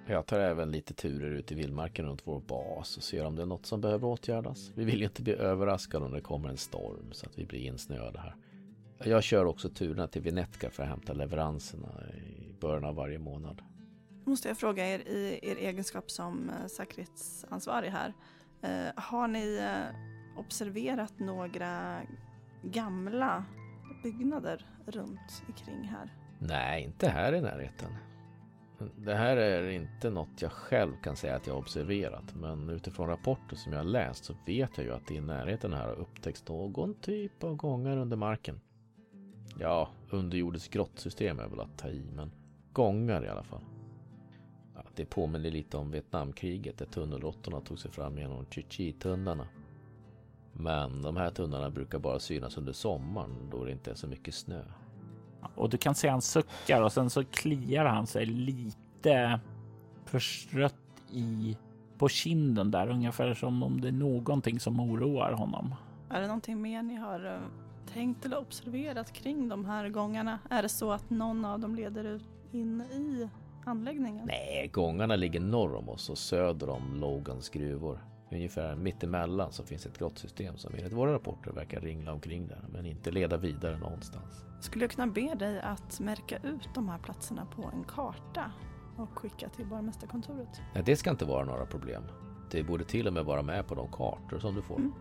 [0.08, 3.41] Jag tar även lite turer ut i vildmarken runt vår bas och ser om det
[3.41, 4.71] är något som behöver åtgärdas.
[4.76, 7.60] Vi vill ju inte bli överraskade om det kommer en storm så att vi blir
[7.60, 8.36] insnöade här.
[9.04, 13.62] Jag kör också turerna till Vinetka för att hämta leveranserna i början av varje månad.
[14.26, 18.14] Måste jag fråga er i er egenskap som eh, säkerhetsansvarig här.
[18.62, 22.02] Eh, har ni eh, observerat några
[22.64, 23.46] gamla
[24.04, 26.14] byggnader runt omkring här?
[26.40, 27.96] Nej, inte här i närheten.
[28.98, 33.08] Det här är inte något jag själv kan säga att jag har observerat, men utifrån
[33.08, 35.96] rapporter som jag har läst så vet jag ju att det i närheten här har
[35.96, 38.60] upptäckts någon typ av gångar under marken.
[39.60, 42.32] Ja, underjordiskt grottsystem är väl att ta i, men
[42.74, 43.62] gångar i alla fall.
[44.95, 49.47] Det påminner lite om Vietnamkriget där tunnelråttorna tog sig fram genom Chi-Chi-tunnlarna.
[50.53, 54.36] Men de här tunnlarna brukar bara synas under sommaren då det inte är så mycket
[54.36, 54.62] snö.
[55.55, 59.39] Och du kan se han suckar och sen så kliar han sig lite
[60.05, 60.75] förstrött
[61.12, 61.58] i
[61.97, 65.75] på kinden där, ungefär som om det är någonting som oroar honom.
[66.10, 67.39] Är det någonting mer ni har eh,
[67.93, 70.39] tänkt eller observerat kring de här gångarna?
[70.49, 73.29] Är det så att någon av dem leder ut in i
[73.65, 74.25] anläggningen?
[74.25, 77.99] Nej, gångarna ligger norr om oss och söder om Logans gruvor.
[78.32, 82.86] Ungefär mittemellan så finns ett grottsystem som enligt våra rapporter verkar ringla omkring där, men
[82.86, 84.45] inte leda vidare någonstans.
[84.62, 88.51] Skulle jag kunna be dig att märka ut de här platserna på en karta
[88.97, 90.62] och skicka till borgmästarkontoret?
[90.73, 92.04] Nej, det ska inte vara några problem.
[92.51, 94.75] Det borde till och med vara med på de kartor som du får.
[94.75, 94.93] Mm.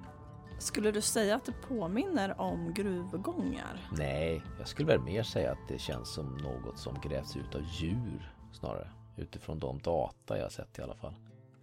[0.59, 3.89] Skulle du säga att det påminner om gruvgångar?
[3.99, 7.63] Nej, jag skulle väl mer säga att det känns som något som grävs ut av
[7.63, 8.89] djur snarare.
[9.17, 11.15] Utifrån de data jag sett i alla fall.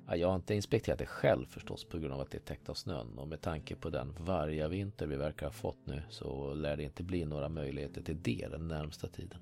[0.08, 2.70] Ja, Jag har inte inspekterat det själv förstås på grund av att det är täckt
[2.70, 6.78] av snön och med tanke på den vargavinter vi verkar ha fått nu så lär
[6.78, 9.40] det inte bli några möjligheter till det den närmsta tiden.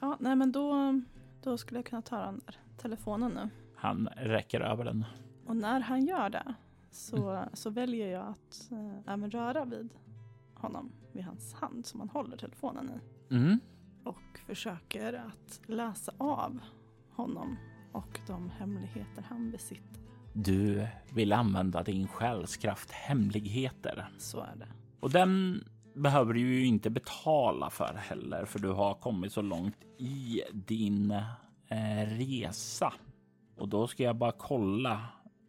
[0.00, 1.00] Ja, nej men då,
[1.42, 3.48] då skulle jag kunna ta den där telefonen nu.
[3.76, 5.04] Han räcker över den.
[5.46, 6.54] Och när han gör det
[6.90, 9.88] så, så väljer jag att eh, även röra vid
[10.54, 13.34] honom, vid hans hand som han håller telefonen i.
[13.34, 13.60] Mm.
[14.04, 16.58] Och försöker att läsa av
[17.10, 17.56] honom
[17.92, 20.00] och de hemligheter han besitter.
[20.32, 24.68] Du vill använda din själskraft hemligheter Så är det.
[25.00, 25.64] och den
[25.94, 31.10] behöver du ju inte betala för heller, för du har kommit så långt i din
[31.68, 32.92] eh, resa.
[33.56, 35.00] Och då ska jag bara kolla.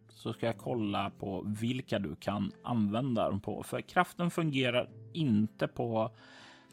[0.09, 5.67] Så ska jag kolla på vilka du kan använda den på, för kraften fungerar inte
[5.67, 6.11] på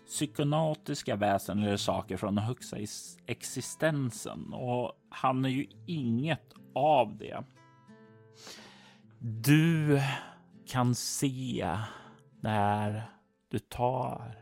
[0.07, 2.77] psykonatiska väsen eller saker från den högsta
[3.27, 7.45] existensen och han är ju inget av det.
[9.19, 10.01] Du
[10.67, 11.79] kan se
[12.41, 13.03] när
[13.51, 14.39] du tar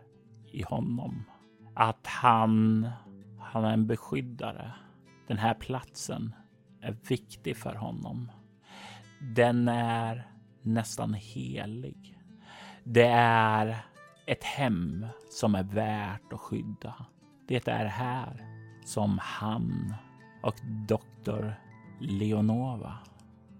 [0.52, 1.24] i honom
[1.74, 2.90] att han,
[3.40, 4.72] han är en beskyddare.
[5.28, 6.34] Den här platsen
[6.80, 8.32] är viktig för honom.
[9.20, 10.30] Den är
[10.62, 12.18] nästan helig.
[12.84, 13.76] Det är
[14.30, 16.94] ett hem som är värt att skydda.
[17.48, 18.46] Det är här
[18.84, 19.94] som han
[20.42, 20.54] och
[20.88, 21.54] doktor
[22.00, 22.98] Leonova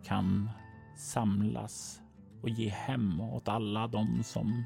[0.05, 0.51] kan
[0.97, 2.03] samlas
[2.43, 4.65] och ge hem åt alla de som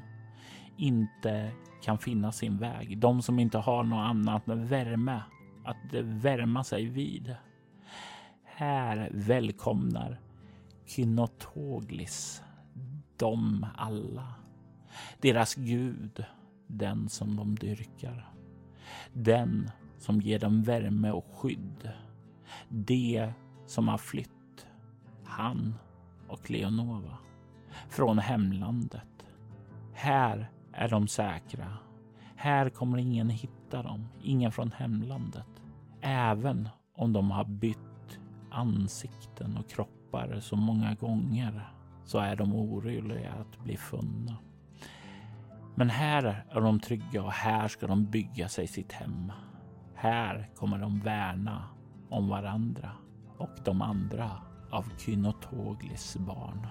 [0.77, 2.97] inte kan finna sin väg.
[2.97, 5.21] De som inte har något annat än värme
[5.63, 7.35] att värma sig vid.
[8.43, 10.19] Här välkomnar
[10.85, 12.43] Kynotoglis
[13.17, 14.44] dem alla.
[15.21, 16.25] Deras gud,
[16.67, 18.33] den som de dyrkar.
[19.13, 21.91] Den som ger dem värme och skydd.
[22.69, 23.33] Det
[23.65, 24.67] som har flytt,
[25.23, 25.75] han
[26.27, 27.17] och Leonova,
[27.89, 29.25] från hemlandet.
[29.93, 31.77] Här är de säkra.
[32.35, 35.47] Här kommer ingen hitta dem, ingen från hemlandet.
[36.01, 38.19] Även om de har bytt
[38.51, 41.69] ansikten och kroppar så många gånger
[42.05, 44.37] så är de oroliga att bli funna.
[45.75, 49.31] Men här är de trygga och här ska de bygga sig sitt hem.
[49.95, 51.63] Här kommer de värna
[52.09, 52.91] om varandra
[53.37, 54.31] och de andra
[54.71, 56.67] av Kynotoglis barn.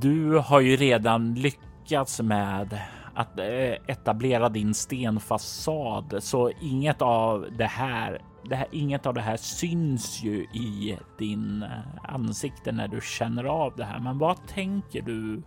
[0.00, 2.80] Du har ju redan lyckats med
[3.14, 9.20] att eh, etablera din stenfasad så inget av det här det här, inget av det
[9.20, 14.00] här syns ju i din eh, ansikte när du känner av det här.
[14.00, 15.42] Men vad tänker du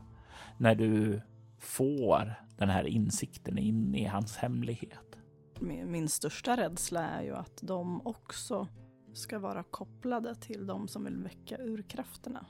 [0.58, 1.22] när du
[1.66, 5.18] får den här insikten in i hans hemlighet?
[5.60, 8.68] Min, största rädsla är ju att de också
[9.14, 12.46] ska vara kopplade till de som vill väcka urkrafterna.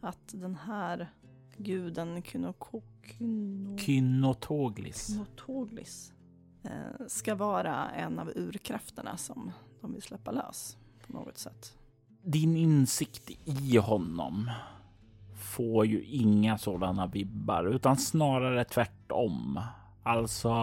[0.00, 1.08] Att den här
[1.56, 5.06] guden Kynoko, Kyno, Kynotoglis.
[5.06, 6.12] Kynotoglis
[6.64, 11.78] eh, ska vara en av urkrafterna som de vill släppa lös på något sätt.
[12.22, 14.50] Din insikt i honom
[15.56, 19.60] får ju inga sådana vibbar utan snarare tvärtom.
[20.02, 20.54] Alltså,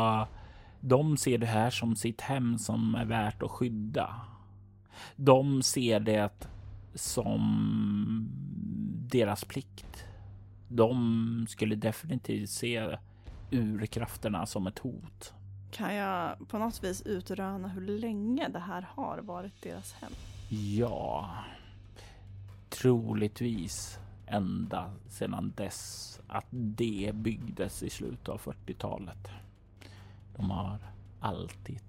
[0.80, 4.22] de ser det här som sitt hem som är värt att skydda.
[5.16, 6.48] De ser det
[6.94, 8.30] som
[9.12, 10.06] deras plikt.
[10.68, 12.98] De skulle definitivt se
[13.52, 15.34] urkrafterna som ett hot.
[15.72, 20.12] Kan jag på något vis utröna hur länge det här har varit deras hem?
[20.50, 21.30] Ja,
[22.70, 24.00] troligtvis
[24.34, 29.30] ända sedan dess att det byggdes i slutet av 40-talet.
[30.36, 30.80] De har
[31.20, 31.82] alltid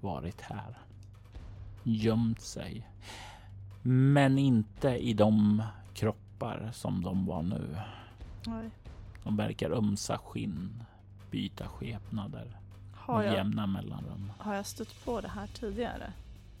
[0.00, 0.78] varit här.
[1.82, 2.88] Gömt sig.
[3.82, 5.62] Men inte i de
[5.94, 7.76] kroppar som de var nu.
[8.46, 8.70] Nej.
[9.24, 10.82] De verkar ömsa skinn,
[11.30, 12.60] byta skepnader
[12.94, 14.32] Har med jag, jämna mellanrum.
[14.38, 16.12] har jag stött på det här tidigare?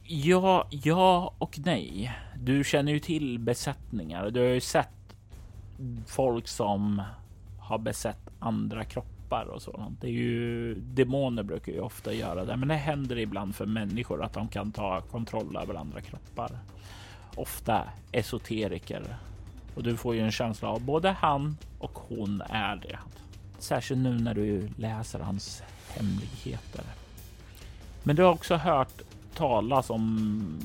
[0.02, 2.12] Ja, ja och nej.
[2.36, 4.30] Du känner ju till besättningar.
[4.30, 4.88] Du har ju sett
[6.06, 7.02] folk som
[7.58, 10.00] har besett andra kroppar och sådant.
[10.00, 14.22] Det är ju demoner brukar ju ofta göra det, men det händer ibland för människor
[14.22, 16.50] att de kan ta kontroll över andra kroppar.
[17.36, 19.16] Ofta esoteriker
[19.74, 22.98] och du får ju en känsla av både han och hon är det.
[23.58, 26.84] Särskilt nu när du läser hans hemligheter.
[28.02, 29.02] Men du har också hört
[29.34, 30.58] talas om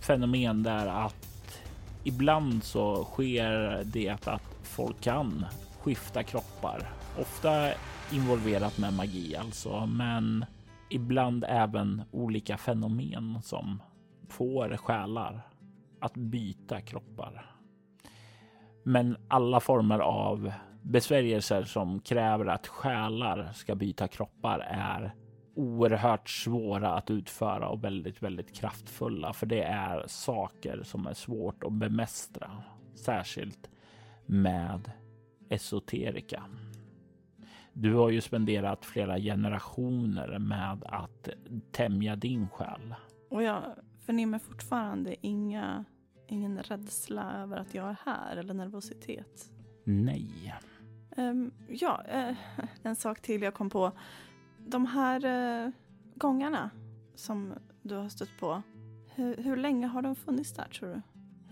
[0.00, 1.60] fenomen där att
[2.04, 5.46] ibland så sker det att folk kan
[5.80, 6.90] skifta kroppar.
[7.20, 7.70] Ofta
[8.12, 10.44] involverat med magi alltså, men
[10.90, 13.82] ibland även olika fenomen som
[14.28, 15.40] får själar
[16.00, 17.54] att byta kroppar.
[18.82, 25.14] Men alla former av besvärjelser som kräver att själar ska byta kroppar är
[25.56, 29.32] oerhört svåra att utföra och väldigt, väldigt kraftfulla.
[29.32, 32.50] För det är saker som är svårt att bemästra,
[32.94, 33.70] särskilt
[34.26, 34.90] med
[35.48, 36.44] esoterika.
[37.72, 41.28] Du har ju spenderat flera generationer med att
[41.72, 42.94] tämja din själ.
[43.30, 43.62] Och jag
[44.00, 45.84] förnimmer fortfarande inga,
[46.26, 49.50] ingen rädsla över att jag är här eller nervositet.
[49.84, 50.54] Nej.
[51.16, 52.36] Ehm, ja, eh,
[52.82, 53.92] en sak till jag kom på.
[54.58, 55.24] De här
[55.66, 55.72] uh,
[56.14, 56.70] gångarna
[57.14, 58.62] som du har stött på,
[59.14, 61.02] hur, hur länge har de funnits där tror du?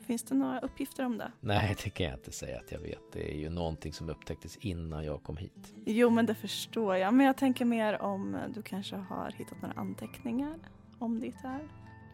[0.03, 1.33] Finns det några uppgifter om det?
[1.41, 3.13] Nej, det kan jag inte säga att jag vet.
[3.13, 5.75] Det är ju någonting som upptäcktes innan jag kom hit.
[5.87, 7.15] Jo, men det förstår jag.
[7.15, 10.59] Men jag tänker mer om du kanske har hittat några anteckningar
[10.99, 11.69] om det här.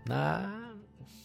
[0.05, 0.47] Nej,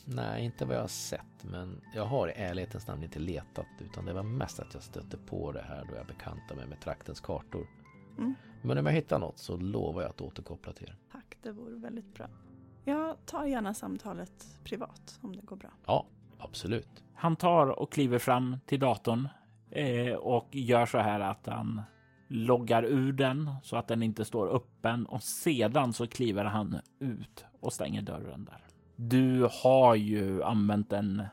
[0.05, 1.43] nej, inte vad jag har sett.
[1.43, 3.67] Men jag har i ärlighetens namn inte letat.
[3.79, 6.79] Utan det var mest att jag stötte på det här då jag bekantade mig med
[6.79, 7.67] traktens kartor.
[8.17, 8.35] Mm.
[8.61, 10.97] Men om jag hittar något så lovar jag att återkoppla till er.
[11.11, 12.27] Tack, det vore väldigt bra.
[12.85, 15.69] Jag tar gärna samtalet privat om det går bra.
[15.85, 16.05] Ja,
[16.43, 17.03] absolut.
[17.15, 19.29] Han tar och kliver fram till datorn
[19.71, 21.81] eh, och gör så här att han
[22.27, 27.45] loggar ur den så att den inte står öppen och sedan så kliver han ut
[27.59, 28.63] och stänger dörren där.
[28.95, 31.23] Du har ju använt en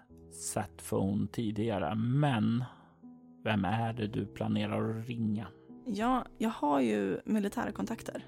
[0.83, 1.95] från tidigare.
[1.95, 2.65] Men
[3.45, 5.47] vem är det du planerar att ringa?
[5.87, 8.25] Ja, jag har ju militära kontakter.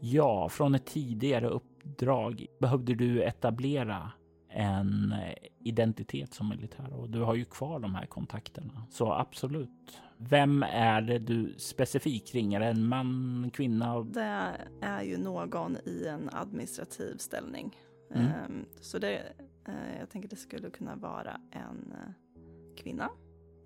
[0.00, 4.12] Ja, från ett tidigare uppdrag behövde du etablera
[4.54, 5.14] en
[5.58, 8.86] identitet som militär och du har ju kvar de här kontakterna.
[8.90, 10.00] Så absolut.
[10.16, 12.60] Vem är det du specifikt ringer?
[12.60, 14.00] En man, kvinna?
[14.02, 17.76] Det är ju någon i en administrativ ställning.
[18.10, 18.26] Mm.
[18.26, 19.16] Ehm, Så det,
[19.64, 22.12] eh, jag tänker det skulle kunna vara en eh,
[22.76, 23.10] kvinna.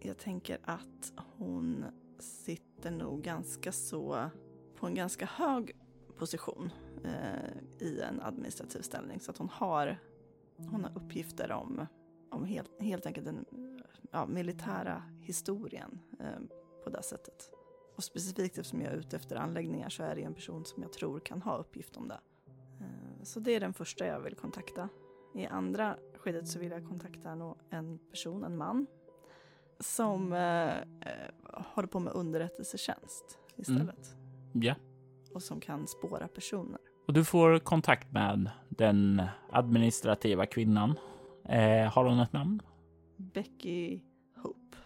[0.00, 1.84] Jag tänker att hon
[2.18, 4.30] sitter nog ganska så
[4.76, 5.76] på en ganska hög
[6.18, 6.70] position
[7.04, 9.98] eh, i en administrativ ställning så att hon har,
[10.58, 11.86] hon har uppgifter om,
[12.30, 13.44] om helt, helt enkelt den
[14.10, 16.40] ja, militära historien eh,
[16.84, 17.50] på det sättet.
[17.96, 20.92] Och specifikt eftersom jag är ute efter anläggningar så är det en person som jag
[20.92, 22.20] tror kan ha uppgift om det.
[22.80, 24.88] Eh, Så det är den första jag vill kontakta.
[25.34, 28.86] I andra skedet så vill jag kontakta en person, en man,
[29.80, 30.82] som eh, eh,
[31.50, 34.16] håller på med underrättelsetjänst istället.
[34.52, 34.74] Ja.
[35.34, 36.80] Och som kan spåra personer.
[37.08, 40.98] Och du får kontakt med den administrativa kvinnan.
[41.48, 42.62] Eh, har hon ett namn?
[43.16, 44.00] Becky
[44.36, 44.76] Hope.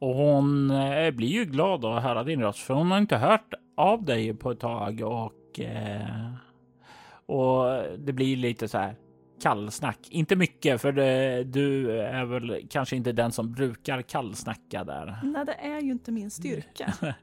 [0.00, 3.54] Och hon eh, blir ju glad att höra din röst för hon har inte hört
[3.76, 6.32] av dig på ett tag och, eh,
[7.26, 8.96] och det blir lite så här
[9.42, 10.08] kallsnack.
[10.10, 15.20] Inte mycket för det, du är väl kanske inte den som brukar kallsnacka där.
[15.22, 16.94] Nej, det är ju inte min styrka.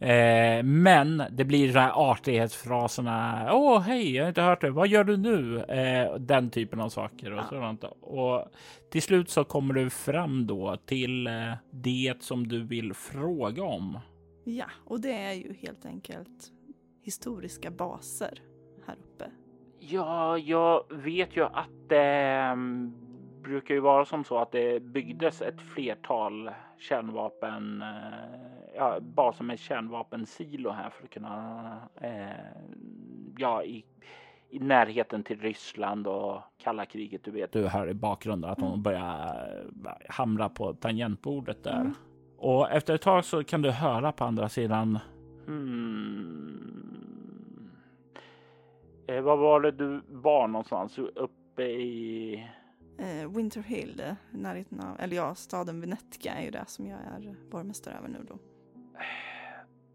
[0.00, 3.48] Eh, men det blir de här artighetsfraserna.
[3.52, 4.70] Åh, hej, jag har inte hört det.
[4.70, 5.60] Vad gör du nu?
[5.62, 7.44] Eh, den typen av saker och Ja.
[7.48, 7.84] sådant.
[8.00, 8.44] Och
[8.90, 11.32] till slut så kommer du fram då till eh,
[11.70, 13.98] det som du vill fråga om.
[14.44, 16.52] Ja, och det är ju helt enkelt
[17.02, 18.38] historiska baser
[18.86, 19.30] här uppe.
[19.80, 22.56] Ja, jag vet ju att det
[23.42, 27.88] brukar ju vara som så att det byggdes ett flertal kärnvapen, eh,
[28.76, 32.26] ja, baser med kärnvapensilo här för att kunna, eh,
[33.38, 33.84] ja, i,
[34.50, 37.24] i närheten till Ryssland och kalla kriget.
[37.24, 38.82] Du vet, du hör i bakgrunden att hon Mm.
[38.82, 39.26] börjar
[39.84, 41.80] eh, hamra på tangentbordet där.
[41.80, 41.94] Mm.
[42.38, 44.98] Och efter ett tag så kan du höra på andra sidan.
[45.46, 46.72] Hmm.
[49.08, 50.98] Eh, vad var det du var någonstans?
[50.98, 52.48] Uppe i...
[52.98, 56.98] Eh, Winter Hill, eh, närheten av, eller ja, staden Venetica är ju det som jag
[57.00, 58.38] är borgmästare över nu då.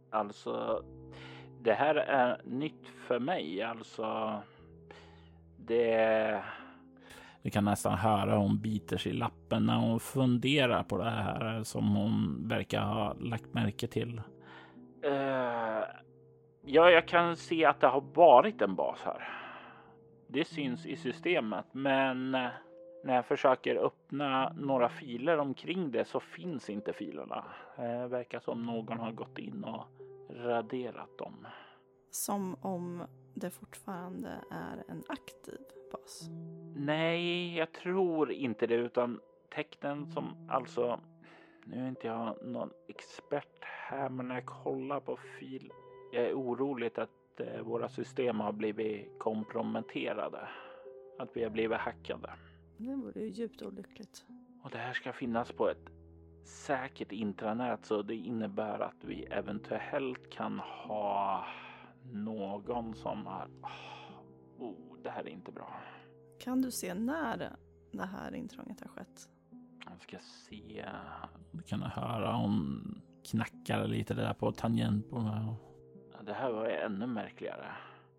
[0.09, 0.83] Alltså,
[1.61, 3.61] det här är nytt för mig.
[3.61, 4.41] Alltså,
[5.57, 6.43] det...
[7.43, 11.63] Du kan nästan höra hon biter sig i lappen när hon funderar på det här
[11.63, 14.21] som hon verkar ha lagt märke till.
[15.05, 15.83] Uh,
[16.65, 19.29] ja, jag kan se att det har varit en bas här.
[20.27, 22.49] Det syns i systemet, men eh,
[23.03, 27.45] när jag försöker öppna några filer omkring det så finns inte filerna.
[27.75, 29.85] Det verkar som någon har gått in och
[30.29, 31.47] raderat dem.
[32.11, 35.59] Som om det fortfarande är en aktiv
[35.91, 36.29] bas.
[36.75, 39.19] Nej, jag tror inte det, utan
[39.55, 40.99] tecknen som alltså.
[41.65, 45.71] Nu är inte jag någon expert här, men när jag kollar på fil.
[46.11, 50.47] Jag är orolig att eh, våra system har blivit komprometterade.
[51.19, 52.29] Att vi har blivit hackade.
[52.81, 54.25] Det vore ju djupt olyckligt.
[54.63, 55.89] Och det här ska finnas på ett
[56.43, 61.45] säkert intranät så det innebär att vi eventuellt kan ha
[62.13, 63.49] någon som har...
[64.57, 65.81] Oh, det här är inte bra.
[66.39, 67.57] Kan du se när
[67.91, 69.29] det här intrånget har skett?
[69.85, 70.85] Jag ska se.
[71.51, 73.01] Du kan höra hon
[73.31, 75.31] knackar lite där på tangentbordet.
[76.25, 77.71] Det här var ännu märkligare.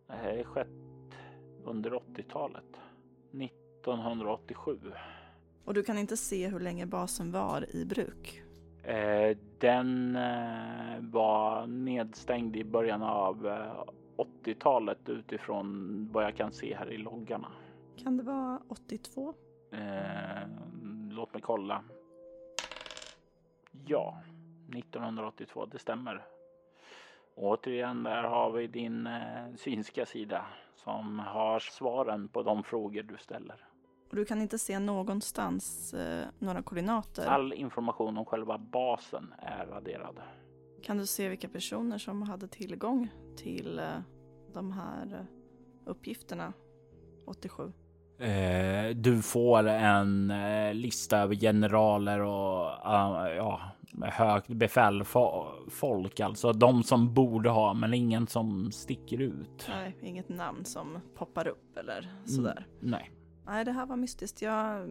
[0.07, 0.69] Det här är skett
[1.65, 2.81] under 80-talet.
[3.83, 4.79] 1987.
[5.65, 8.43] Och du kan inte se hur länge basen var i bruk?
[8.83, 13.85] Eh, den eh, var nedstängd i början av eh,
[14.45, 17.49] 80-talet utifrån vad jag kan se här i loggarna.
[17.97, 19.35] Kan det vara 82?
[19.73, 20.49] Eh,
[21.11, 21.85] låt mig kolla.
[23.87, 24.19] Ja,
[24.77, 26.25] 1982, det stämmer.
[27.35, 33.17] Återigen, där har vi din eh, synska sida som har svaren på de frågor du
[33.17, 33.72] ställer.
[34.13, 37.27] Och du kan inte se någonstans eh, några koordinater?
[37.27, 40.17] All information om själva basen är raderad.
[40.83, 43.85] Kan du se vilka personer som hade tillgång till eh,
[44.55, 46.53] de här eh, uppgifterna
[47.27, 47.73] 87?
[48.19, 53.61] Eh, du får en eh, lista över generaler och uh, ja,
[54.03, 59.67] högt befälfolk, alltså de som borde ha, men ingen som sticker ut.
[59.69, 62.67] Nej, inget namn som poppar upp eller sådär.
[62.81, 63.11] Mm, nej.
[63.47, 64.43] Nej, det här var mystiskt.
[64.43, 64.89] Jag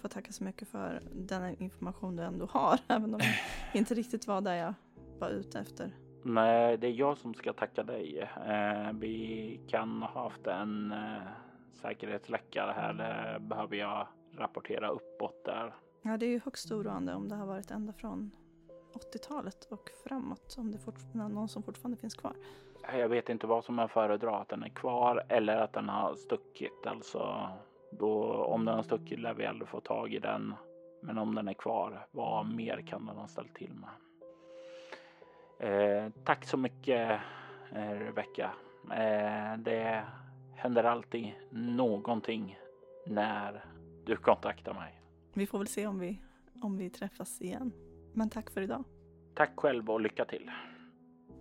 [0.00, 3.34] får tacka så mycket för den information du ändå har, även om det
[3.78, 4.74] inte riktigt var där jag
[5.18, 5.92] var ute efter.
[6.22, 8.30] Nej, det är jag som ska tacka dig.
[8.46, 11.22] Eh, vi kan ha haft en eh,
[11.72, 12.94] säkerhetsläckare här.
[12.94, 15.74] Det behöver jag rapportera uppåt där.
[16.02, 18.30] Ja, det är ju högst oroande om det har varit ända från
[18.94, 22.34] 80-talet och framåt, om det är någon som fortfarande finns kvar.
[22.92, 26.14] Jag vet inte vad som är föredra, att den är kvar eller att den har
[26.14, 26.86] stuckit.
[26.86, 27.48] Alltså,
[27.90, 30.54] då, om den har stuckit lär vi aldrig få tag i den.
[31.02, 33.90] Men om den är kvar, vad mer kan den ha ställt till med?
[35.58, 37.20] Eh, tack så mycket
[37.72, 38.50] eh, Rebecka.
[38.90, 40.04] Eh, det
[40.54, 42.58] händer alltid någonting
[43.06, 43.64] när
[44.04, 45.00] du kontaktar mig.
[45.32, 46.20] Vi får väl se om vi,
[46.62, 47.72] om vi träffas igen.
[48.12, 48.84] Men tack för idag.
[49.34, 50.50] Tack själv och lycka till.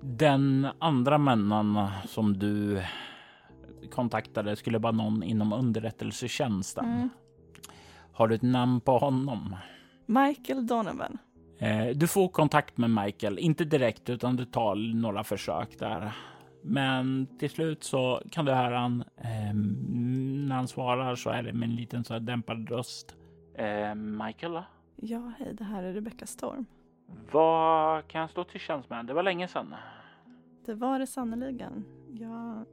[0.06, 2.84] Den andra männen som du
[3.92, 6.86] kontaktade skulle vara någon inom underrättelsetjänsten.
[6.86, 7.10] Mm.
[8.14, 9.56] Har du ett namn på honom?
[10.06, 11.18] Michael Donovan.
[11.60, 16.12] Eh, du får kontakt med Michael, inte direkt utan du tar några försök där.
[16.64, 19.54] Men till slut så kan du höra han eh,
[20.48, 23.16] när han svarar så är det med en liten så här dämpad röst.
[23.56, 24.62] Eh, Michael?
[24.96, 26.66] Ja, hej, det här är Rebecca Storm.
[27.32, 29.06] Vad kan jag stå till tjänst med?
[29.06, 29.76] Det var länge sedan.
[30.66, 31.86] Det var det sannerligen.
[32.12, 32.66] Jag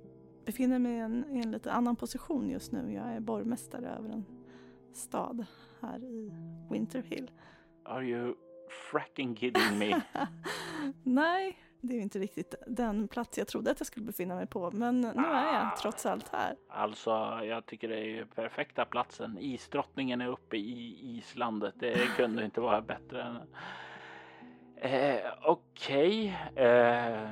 [0.44, 2.92] befinner mig i en, i en lite annan position just nu.
[2.92, 4.24] Jag är borgmästare över en
[4.92, 5.46] stad
[5.80, 6.32] här i
[6.70, 7.30] Winterhill.
[7.84, 8.34] Are you
[8.90, 10.00] fracking kidding me?
[11.02, 14.70] Nej, det är inte riktigt den plats jag trodde att jag skulle befinna mig på.
[14.70, 16.56] Men nu ah, är jag trots allt här.
[16.68, 17.10] Alltså,
[17.44, 19.38] jag tycker det är perfekta platsen.
[19.38, 21.74] Isdrottningen är uppe i islandet.
[21.78, 23.36] Det kunde inte vara bättre.
[24.82, 26.38] Eh, Okej.
[26.52, 26.64] Okay.
[26.66, 27.28] Eh,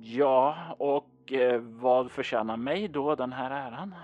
[0.00, 3.94] ja, och eh, vad förtjänar mig då den här äran?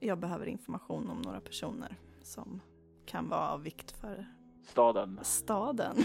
[0.00, 2.60] Jag behöver information om några personer som
[3.06, 4.26] kan vara av vikt för
[4.66, 5.18] Staden.
[5.22, 5.96] Staden.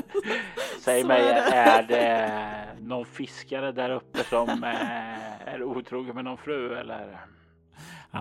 [0.80, 1.22] Säg mig,
[1.52, 1.96] är det.
[1.96, 7.20] är det någon fiskare där uppe som eh, är otrogen med någon fru eller?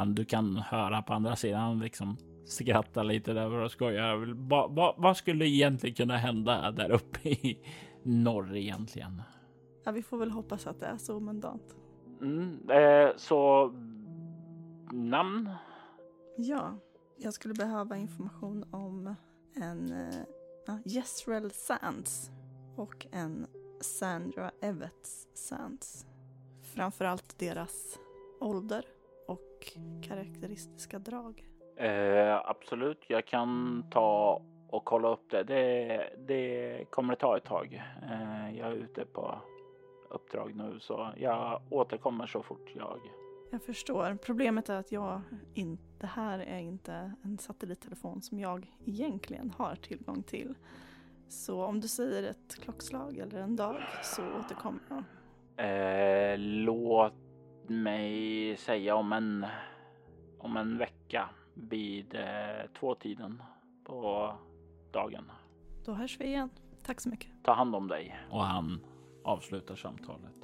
[0.05, 4.33] Du kan höra på andra sidan liksom skratta lite där och skojar.
[4.37, 7.59] Vad, vad, vad skulle egentligen kunna hända där uppe i
[8.03, 9.21] norr egentligen?
[9.83, 11.75] Ja, vi får väl hoppas att det är så mandant.
[12.21, 13.73] Mm, eh, så
[14.91, 15.49] namn?
[16.37, 16.77] Ja,
[17.17, 19.15] jag skulle behöva information om
[19.55, 19.93] en
[20.85, 22.31] Jezreel Sands
[22.75, 23.47] och en
[23.81, 26.05] Sandra Evets Sands.
[26.61, 27.99] Framförallt deras
[28.39, 28.85] ålder
[29.27, 31.52] och karaktäristiska drag.
[31.75, 35.43] Eh, absolut, jag kan ta och kolla upp det.
[35.43, 37.83] Det, det kommer ta ett tag.
[38.03, 39.35] Eh, jag är ute på
[40.09, 42.99] uppdrag nu så jag återkommer så fort jag
[43.53, 44.17] jag förstår.
[44.25, 45.21] Problemet är att jag
[45.53, 50.55] inte, det här är inte en satellittelefon som jag egentligen har tillgång till.
[51.27, 55.03] Så om du säger ett klockslag eller en dag så återkommer jag.
[55.65, 57.13] Eh, låt
[57.67, 59.45] mig säga om en,
[60.39, 63.41] om en vecka vid eh, tvåtiden
[63.83, 64.33] på
[64.91, 65.31] dagen.
[65.85, 66.49] Då hörs vi igen.
[66.83, 67.31] Tack så mycket.
[67.43, 68.19] Ta hand om dig.
[68.29, 68.79] Och han
[69.23, 70.35] avslutar samtalet.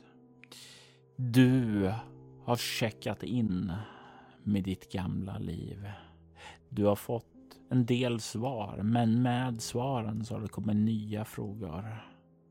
[1.16, 1.94] Du
[2.44, 3.74] har checkat in
[4.44, 5.90] med ditt gamla liv.
[6.70, 7.26] Du har fått
[7.70, 11.98] en del svar, men med svaren så har det kommit nya frågor.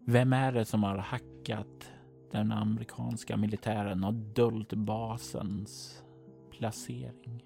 [0.06, 1.92] Vem är det som har hackat
[2.30, 6.02] den amerikanska militären och dolt basens
[6.50, 7.44] placering?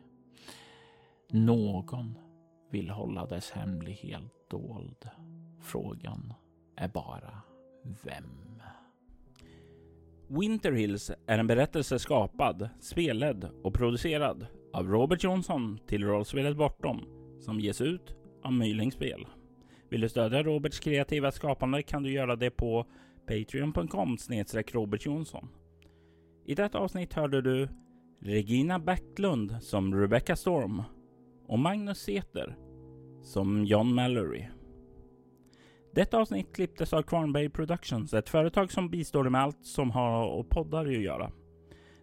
[1.34, 2.18] Någon
[2.70, 5.08] vill hålla dess hemlighet dold.
[5.60, 6.34] Frågan
[6.76, 7.42] är bara
[8.04, 8.62] vem?
[10.28, 17.00] Winter Hills är en berättelse skapad, spelad och producerad av Robert Johnson till rollspelet Bortom
[17.40, 19.26] som ges ut av Myling Spel.
[19.90, 22.86] Vill du stödja Roberts kreativa skapande kan du göra det på
[23.26, 25.48] patreon.com snedstreck Robert Jonsson.
[26.46, 27.68] I detta avsnitt hörde du
[28.20, 30.82] Regina Backlund som Rebecca Storm
[31.47, 32.57] och Magnus Seter
[33.22, 34.45] som John Mallory.
[35.95, 40.49] Detta avsnitt klipptes av Kvarnberg Productions, ett företag som bistår med allt som har och
[40.49, 41.32] poddar att göra.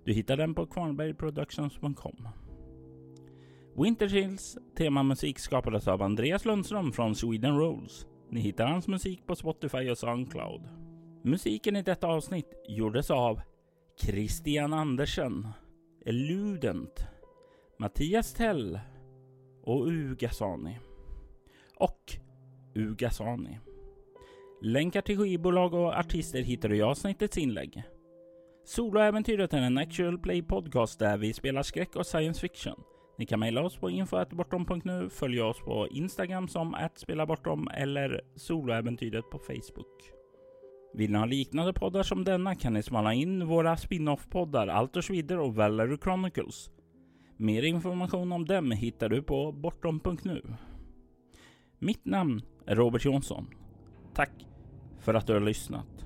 [0.05, 2.27] Du hittar den på kvarnbergproductions.com.
[3.75, 8.07] Winterchills temamusik skapades av Andreas Lundström från Sweden Rolls.
[8.29, 10.61] Ni hittar hans musik på Spotify och Soundcloud.
[11.23, 13.41] Musiken i detta avsnitt gjordes av
[14.01, 15.47] Christian Andersen,
[16.05, 17.07] Eludent,
[17.79, 18.79] Mattias Tell
[19.69, 20.77] och Ugasani.
[21.75, 22.17] Och
[22.75, 23.59] Ugasani.
[24.61, 27.83] Länkar till skivbolag och artister hittar du i avsnittets inlägg.
[28.65, 32.75] Soloäventyret är en actual play podcast där vi spelar skräck och science fiction.
[33.17, 39.39] Ni kan mejla oss på info.bortom.nu, följa oss på Instagram som @spelabortom eller soloäventyret på
[39.39, 40.11] Facebook.
[40.93, 45.39] Vill ni ha liknande poddar som denna kan ni smala in våra spin-off-poddar Altors Vidder
[45.39, 46.71] och Valery Chronicles.
[47.41, 50.41] Mer information om dem hittar du på bortom.nu.
[51.79, 53.47] Mitt namn är Robert Jonsson.
[54.13, 54.31] Tack
[54.99, 56.05] för att du har lyssnat.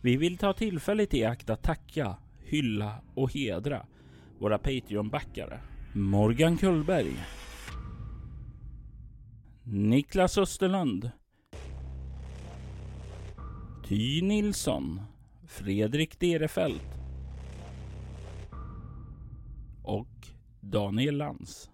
[0.00, 3.86] Vi vill ta tillfället i akt att tacka, hylla och hedra
[4.38, 5.60] våra Patreon-backare.
[5.94, 7.16] Morgan Kullberg.
[9.64, 11.10] Niklas Österlund.
[13.88, 15.00] Ty Nilsson.
[15.46, 16.99] Fredrik Derefelt.
[19.82, 20.26] Och
[20.60, 21.70] Daniel Lantz.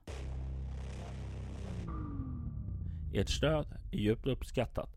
[3.15, 4.96] Ert stöd är djupt uppskattat